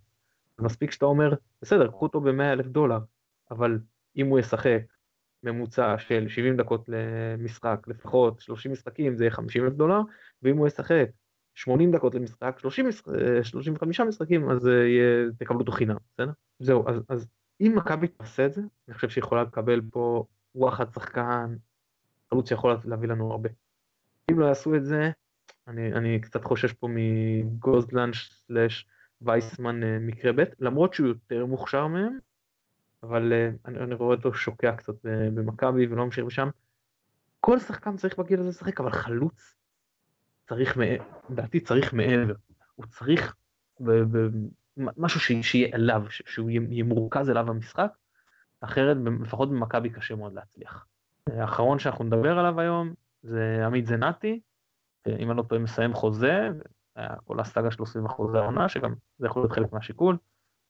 מספיק 0.61 0.91
שאתה 0.91 1.05
אומר, 1.05 1.35
בסדר, 1.63 1.89
קחו 1.89 2.07
אותו 2.07 2.21
ב-100 2.21 2.43
אלף 2.43 2.67
דולר, 2.67 2.99
אבל 3.51 3.79
אם 4.17 4.27
הוא 4.27 4.39
ישחק 4.39 4.83
ממוצע 5.43 5.99
של 5.99 6.29
70 6.29 6.57
דקות 6.57 6.89
למשחק, 6.89 7.81
לפחות 7.87 8.41
30 8.41 8.73
משחקים 8.73 9.17
זה 9.17 9.25
יהיה 9.25 9.31
50 9.31 9.65
אלף 9.65 9.73
דולר, 9.73 10.01
ואם 10.43 10.57
הוא 10.57 10.67
ישחק 10.67 11.09
80 11.59 11.93
דקות 11.93 12.15
למשחק, 12.15 12.57
30, 12.59 12.87
35 13.43 14.01
משחקים, 14.01 14.51
אז 14.51 14.67
יהיה, 14.67 15.31
תקבלו 15.39 15.61
אותו 15.61 15.73
חינם, 15.73 15.97
בסדר? 16.15 16.33
זהו, 16.59 16.89
אז, 16.89 17.03
אז 17.09 17.27
אם 17.61 17.73
מכבי 17.77 18.09
תעשה 18.09 18.47
את 18.47 18.53
זה, 18.53 18.63
אני 18.89 18.95
חושב 18.95 19.09
שהיא 19.09 19.25
יכולה 19.25 19.43
לקבל 19.43 19.81
פה 19.91 20.25
וואחד 20.55 20.93
שחקן, 20.93 21.57
חלוץ 22.31 22.49
שיכול 22.49 22.77
להביא 22.85 23.09
לנו 23.09 23.31
הרבה. 23.31 23.49
אם 24.31 24.41
לא 24.41 24.47
יעשו 24.47 24.75
את 24.75 24.85
זה, 24.85 25.11
אני, 25.69 25.93
אני 25.93 26.21
קצת 26.21 26.45
חושש 26.45 26.73
פה 26.73 26.89
מגוזלנד 26.91 28.15
סלאש 28.15 28.87
וייסמן 29.23 29.83
אה, 29.83 29.99
מקרה 30.01 30.33
ב', 30.33 30.45
למרות 30.61 30.95
שהוא 30.95 31.09
יותר 31.09 31.47
מוכשר 31.47 31.87
מהם, 31.87 32.19
אבל 33.03 33.33
אה, 33.33 33.51
אני, 33.67 33.79
אני 33.79 33.95
רואה 33.95 34.17
אותו 34.17 34.35
שוקע 34.35 34.77
קצת 34.77 34.95
במכבי 35.05 35.87
ולא 35.87 36.05
ממשיך 36.05 36.25
משם. 36.25 36.49
כל 37.41 37.59
שחקן 37.59 37.97
צריך 37.97 38.19
בגיל 38.19 38.41
הזה 38.41 38.49
לשחק, 38.49 38.81
אבל 38.81 38.93
חלוץ 38.93 39.58
צריך, 40.49 40.79
לדעתי 41.31 41.61
צריך 41.61 41.93
מעבר. 41.93 42.35
הוא 42.75 42.87
צריך 42.87 43.35
משהו 44.77 45.43
שיהיה 45.43 45.69
עליו, 45.73 46.03
שהוא 46.09 46.51
יהיה 46.51 46.85
מורכז 46.85 47.31
אליו 47.31 47.51
המשחק, 47.51 47.93
אחרת 48.61 48.97
לפחות 49.21 49.51
במכבי 49.51 49.91
קשה 49.91 50.15
מאוד 50.15 50.35
להצליח. 50.35 50.87
האחרון 51.27 51.79
שאנחנו 51.79 52.05
נדבר 52.05 52.39
עליו 52.39 52.61
היום 52.61 52.95
זה 53.23 53.67
עמית 53.67 53.87
זנתי, 53.87 54.41
אם 55.09 55.31
אני 55.31 55.39
לא 55.39 55.43
טועה 55.43 55.61
מסיים 55.61 55.95
חוזה, 55.95 56.49
כל 57.25 57.41
הסאגה 57.41 57.71
שלו 57.71 57.87
סביב 57.87 58.07
החוזה 58.07 58.39
העונה, 58.39 58.69
שגם 58.69 58.95
זה 59.19 59.27
יכול 59.27 59.43
להיות 59.43 59.53
חלק 59.53 59.73
מהשיקול, 59.73 60.17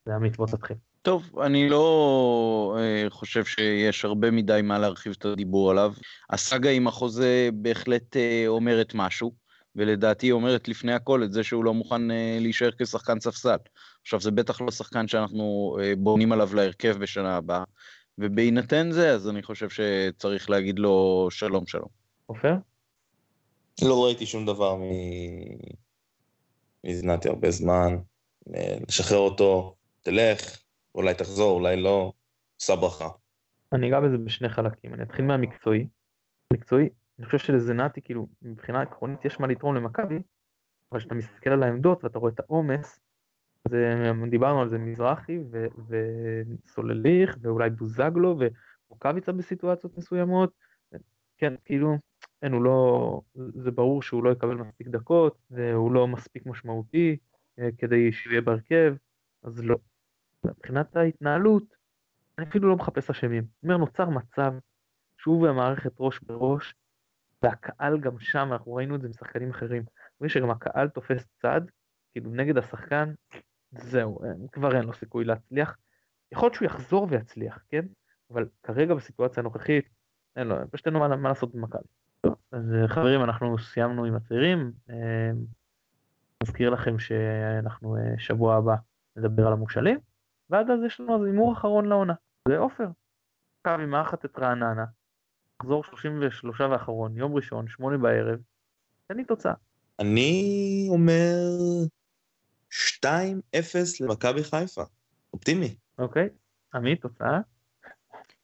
זה 0.07 0.15
עמית 0.15 0.37
בוא 0.37 0.47
תתחיל. 0.47 0.77
טוב, 1.03 1.39
אני 1.41 1.69
לא 1.69 2.77
uh, 2.79 3.11
חושב 3.11 3.45
שיש 3.45 4.05
הרבה 4.05 4.31
מדי 4.31 4.61
מה 4.63 4.79
להרחיב 4.79 5.15
את 5.19 5.25
הדיבור 5.25 5.71
עליו. 5.71 5.93
הסאגה 6.31 6.71
עם 6.71 6.87
החוזה 6.87 7.49
בהחלט 7.53 8.17
uh, 8.17 8.19
אומרת 8.47 8.93
משהו, 8.95 9.35
ולדעתי 9.77 10.27
היא 10.27 10.33
אומרת 10.33 10.69
לפני 10.69 10.93
הכל 10.93 11.23
את 11.23 11.33
זה 11.33 11.45
שהוא 11.45 11.65
לא 11.65 11.75
מוכן 11.75 12.11
uh, 12.11 12.15
להישאר 12.41 12.71
כשחקן 12.79 13.21
ספסל. 13.21 13.57
עכשיו, 14.03 14.21
זה 14.21 14.31
בטח 14.31 14.61
לא 14.61 14.71
שחקן 14.71 15.09
שאנחנו 15.09 15.77
uh, 15.79 15.99
בונים 15.99 16.33
עליו 16.33 16.55
להרכב 16.55 16.97
בשנה 16.99 17.37
הבאה, 17.37 17.65
ובהינתן 18.19 18.91
זה, 18.91 19.11
אז 19.11 19.29
אני 19.29 19.43
חושב 19.43 19.69
שצריך 19.71 20.51
להגיד 20.51 20.79
לו 20.79 21.27
שלום 21.31 21.67
שלום. 21.67 21.89
עופר? 22.27 22.55
לא 23.83 24.05
ראיתי 24.05 24.27
שום 24.27 24.47
דבר 24.47 24.77
מ... 24.77 24.83
מזנתי 26.85 27.29
הרבה 27.29 27.51
זמן, 27.51 27.97
לשחרר 28.89 29.19
אותו, 29.19 29.75
תלך, 30.03 30.59
אולי 30.95 31.15
תחזור, 31.15 31.51
אולי 31.51 31.77
לא, 31.77 32.13
עושה 32.61 32.77
ברכה. 32.77 33.09
אני 33.73 33.89
אגע 33.89 34.01
בזה 34.01 34.19
בשני 34.19 34.49
חלקים, 34.49 34.95
אני 34.95 35.03
אתחיל 35.03 35.25
מהמקצועי. 35.25 35.87
מקצועי, 36.53 36.89
אני 37.19 37.27
חושב 37.27 37.39
שלזנתי, 37.39 38.03
כאילו, 38.03 38.27
מבחינה 38.43 38.83
עקרונית 38.83 39.25
יש 39.25 39.41
מה 39.41 39.47
לתרום 39.47 39.75
למכבי, 39.75 40.23
אבל 40.93 41.01
כשאתה 41.01 41.15
מסתכל 41.15 41.51
על 41.51 41.63
העמדות 41.63 42.05
ואתה 42.05 42.19
רואה 42.19 42.33
את 42.33 42.41
העומס, 42.41 43.01
אז 43.65 43.75
דיברנו 44.31 44.61
על 44.61 44.69
זה 44.69 44.79
מזרחי 44.79 45.39
ו- 45.51 45.67
וסולליך 46.65 47.37
ואולי 47.41 47.71
בוזגלו 47.71 48.39
ורוקאביצה 48.89 49.33
בסיטואציות 49.33 49.99
מסוימות, 49.99 50.53
כן, 51.37 51.55
כאילו, 51.65 51.99
אין, 52.43 52.53
הוא 52.53 52.63
לא, 52.63 53.21
זה 53.35 53.71
ברור 53.71 54.03
שהוא 54.03 54.25
לא 54.25 54.31
יקבל 54.31 54.55
מספיק 54.55 54.89
דקות, 54.89 55.39
והוא 55.51 55.93
לא 55.93 56.07
מספיק 56.07 56.47
משמעותי 56.47 57.17
אה, 57.59 57.69
כדי 57.79 58.13
שהוא 58.13 58.31
יהיה 58.31 58.43
בהרכב, 58.43 58.95
אז 59.43 59.65
לא. 59.65 59.77
מבחינת 60.45 60.97
ההתנהלות, 60.97 61.75
אני 62.39 62.49
אפילו 62.49 62.69
לא 62.69 62.77
מחפש 62.77 63.11
אשמים. 63.11 63.45
זאת 63.45 63.65
אומרת, 63.65 63.81
נוצר 63.81 64.09
מצב 64.09 64.53
שהוא 65.19 65.43
והמערכת 65.43 65.93
ראש 65.99 66.21
בראש, 66.21 66.75
והקהל 67.43 68.01
גם 68.01 68.19
שם, 68.19 68.49
אנחנו 68.53 68.75
ראינו 68.75 68.95
את 68.95 69.01
זה 69.01 69.09
משחקנים 69.09 69.51
אחרים. 69.51 69.83
רואים 70.21 70.29
שגם 70.29 70.51
הקהל 70.51 70.89
תופס 70.89 71.27
צד, 71.43 71.61
כאילו 72.13 72.31
נגד 72.31 72.59
השחקן, 72.59 73.13
זהו, 73.73 74.21
כבר 74.53 74.77
אין 74.77 74.85
לו 74.85 74.93
סיכוי 74.93 75.25
להצליח. 75.25 75.77
יכול 76.33 76.47
להיות 76.47 76.55
שהוא 76.55 76.67
יחזור 76.67 77.07
ויצליח, 77.11 77.65
כן? 77.69 77.87
אבל 78.31 78.49
כרגע 78.63 78.95
בסיטואציה 78.95 79.41
הנוכחית, 79.41 79.89
אין 80.37 80.47
לו, 80.47 80.57
פשוט 80.71 80.87
אין 80.87 80.95
לו 80.95 81.01
מה, 81.01 81.17
מה 81.17 81.29
לעשות 81.29 81.55
במכבי. 81.55 81.89
אז 82.53 82.75
אה, 82.75 82.89
חברים, 82.89 83.25
אנחנו 83.25 83.59
סיימנו 83.59 84.05
עם 84.05 84.15
הצעירים. 84.15 84.73
אה, 84.91 85.31
מזכיר 86.43 86.71
לכם 86.71 86.99
שאנחנו 86.99 87.97
אה, 87.97 88.19
שבוע 88.19 88.57
הבא 88.57 88.75
נדבר 89.17 89.47
על 89.47 89.53
המושאלים. 89.53 89.99
ועד 90.51 90.71
אז 90.71 90.81
יש 90.87 91.01
לנו 91.01 91.17
אז 91.17 91.25
הימור 91.25 91.53
אחרון 91.53 91.87
לעונה, 91.87 92.15
זה 92.49 92.59
עופר. 92.59 92.89
מכבי 93.61 93.87
מארחת 93.87 94.25
את 94.25 94.39
רעננה, 94.39 94.85
מחזור 95.63 95.85
33 95.85 96.61
ואחרון, 96.61 97.17
יום 97.17 97.35
ראשון, 97.35 97.69
שמונה 97.69 97.99
בערב, 97.99 98.39
תן 99.07 99.17
לי 99.17 99.25
תוצאה. 99.25 99.53
אני 99.99 100.87
אומר 100.91 101.35
2-0 103.05 103.07
למכבי 104.01 104.45
חיפה, 104.45 104.83
אופטימי. 105.33 105.75
אוקיי, 105.99 106.29
עמית, 106.75 107.03
תוצאה? 107.03 107.39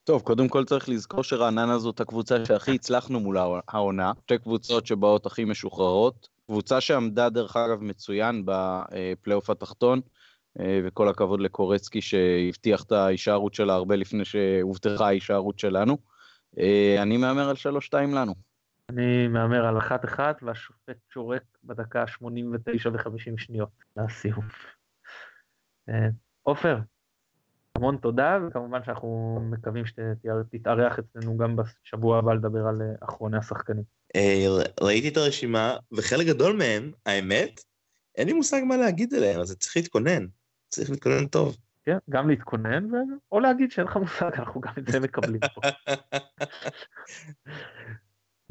טוב, 0.05 0.22
קודם 0.22 0.48
כל 0.48 0.64
צריך 0.64 0.88
לזכור 0.88 1.22
שרעננה 1.22 1.79
זאת 1.79 2.00
הקבוצה 2.00 2.44
שהכי 2.44 2.74
הצלחנו 2.74 3.20
מול 3.20 3.37
העונה, 3.68 4.12
שתי 4.24 4.38
קבוצות 4.38 4.87
שבאות 4.87 5.27
הכי 5.27 5.44
משוחררות, 5.44 6.29
קבוצה 6.46 6.81
שעמדה 6.81 7.29
דרך 7.29 7.57
אגב 7.57 7.83
מצוין 7.83 8.44
בפלייאוף 8.44 9.50
התחתון, 9.50 10.00
אה, 10.61 10.81
וכל 10.85 11.09
הכבוד 11.09 11.40
לקורצקי 11.40 12.00
שהבטיח 12.00 12.83
את 12.83 12.92
ההישארות 12.92 13.55
שלה 13.55 13.74
הרבה 13.74 13.96
לפני 13.96 14.24
שהובטחה 14.24 15.07
ההישארות 15.07 15.59
שלנו. 15.59 16.13
אה, 16.59 17.03
אני 17.03 17.17
מהמר 17.17 17.49
על 17.49 17.57
3-2 17.93 17.95
לנו. 17.95 18.35
אני 18.90 19.29
מהמר 19.29 19.67
על 19.67 19.79
1-1 19.79 20.19
והשופט 20.43 20.97
שורק 21.12 21.43
בדקה 21.64 22.07
89 22.07 22.88
ו-50 22.88 23.38
שניות 23.38 23.71
לסיום. 23.97 24.45
אה, 25.88 26.09
עופר, 26.43 26.79
המון 27.77 27.97
תודה, 27.97 28.38
וכמובן 28.49 28.85
שאנחנו 28.85 29.40
מקווים 29.51 29.85
שתתארח 29.87 30.99
אצלנו 30.99 31.37
גם 31.38 31.57
בשבוע 31.57 32.19
הבא 32.19 32.35
לדבר 32.35 32.67
על 32.67 32.83
אחרוני 33.01 33.38
השחקנים. 33.38 33.85
ראיתי 34.81 35.09
את 35.09 35.17
הרשימה, 35.17 35.77
וחלק 35.93 36.27
גדול 36.27 36.57
מהם, 36.57 36.93
האמת, 37.07 37.61
אין 38.17 38.27
לי 38.27 38.33
מושג 38.33 38.61
מה 38.69 38.77
להגיד 38.77 39.14
עליהם, 39.14 39.40
אז 39.40 39.57
צריך 39.57 39.77
להתכונן. 39.77 40.27
צריך 40.69 40.90
להתכונן 40.90 41.27
טוב. 41.27 41.57
כן, 41.87 41.99
גם 42.11 42.29
להתכונן, 42.29 42.94
ו... 42.94 42.97
או 43.33 43.40
להגיד 43.40 43.70
שאין 43.70 43.87
לך 43.87 43.97
מושג, 43.97 44.31
אנחנו 44.38 44.61
גם 44.61 44.73
את 44.79 44.87
זה 44.87 45.01
מקבלים 45.01 45.40
פה. 45.55 45.61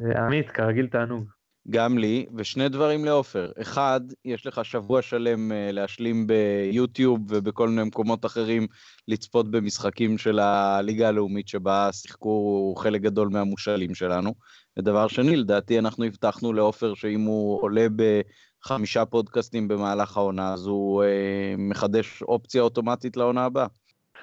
אה, 0.00 0.26
עמית, 0.26 0.50
כרגיל 0.50 0.86
תענוג. 0.86 1.33
גם 1.70 1.98
לי, 1.98 2.26
ושני 2.36 2.68
דברים 2.68 3.04
לעופר. 3.04 3.52
אחד, 3.62 4.00
יש 4.24 4.46
לך 4.46 4.64
שבוע 4.64 5.02
שלם 5.02 5.52
אה, 5.52 5.72
להשלים 5.72 6.26
ביוטיוב 6.26 7.20
ובכל 7.28 7.68
מיני 7.68 7.84
מקומות 7.84 8.26
אחרים 8.26 8.66
לצפות 9.08 9.50
במשחקים 9.50 10.18
של 10.18 10.38
הליגה 10.38 11.08
הלאומית 11.08 11.48
שבה 11.48 11.92
שיחקו 11.92 12.74
חלק 12.78 13.00
גדול 13.00 13.28
מהמושאלים 13.28 13.94
שלנו. 13.94 14.34
ודבר 14.78 15.08
שני, 15.08 15.36
לדעתי 15.36 15.78
אנחנו 15.78 16.04
הבטחנו 16.04 16.52
לעופר 16.52 16.94
שאם 16.94 17.20
הוא 17.20 17.62
עולה 17.62 17.86
בחמישה 17.96 19.04
פודקאסטים 19.04 19.68
במהלך 19.68 20.16
העונה, 20.16 20.52
אז 20.52 20.66
הוא 20.66 21.04
אה, 21.04 21.54
מחדש 21.58 22.22
אופציה 22.22 22.62
אוטומטית 22.62 23.16
לעונה 23.16 23.44
הבאה. 23.44 23.66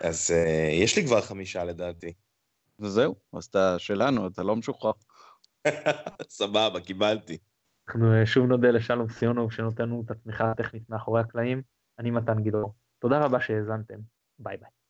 אז 0.02 0.32
אה, 0.32 0.70
יש 0.72 0.98
לי 0.98 1.06
כבר 1.06 1.22
חמישה 1.22 1.64
לדעתי. 1.64 2.14
וזהו, 2.80 3.16
אז 3.34 3.46
אתה 3.46 3.76
שלנו, 3.80 4.28
אתה 4.28 4.44
לא 4.44 4.56
משוחרר. 4.56 4.92
סבבה, 6.40 6.82
קיבלתי. 6.82 7.38
אנחנו 7.88 8.14
אה, 8.14 8.26
שוב 8.26 8.46
נודה 8.46 8.72
לשלום 8.72 9.10
סיונוב 9.10 9.52
שנותן 9.52 9.84
לנו 9.84 10.04
את 10.06 10.12
התמיכה 10.12 10.52
הטכנית 10.52 10.90
מאחורי 10.90 11.22
הקלעים. 11.22 11.62
אני 12.00 12.12
מתן 12.12 12.44
גילאור. 12.44 12.74
תודה 13.00 13.20
רבה 13.20 13.40
שהאזנתם. 13.40 14.00
ביי 14.40 14.58
ביי. 14.58 14.81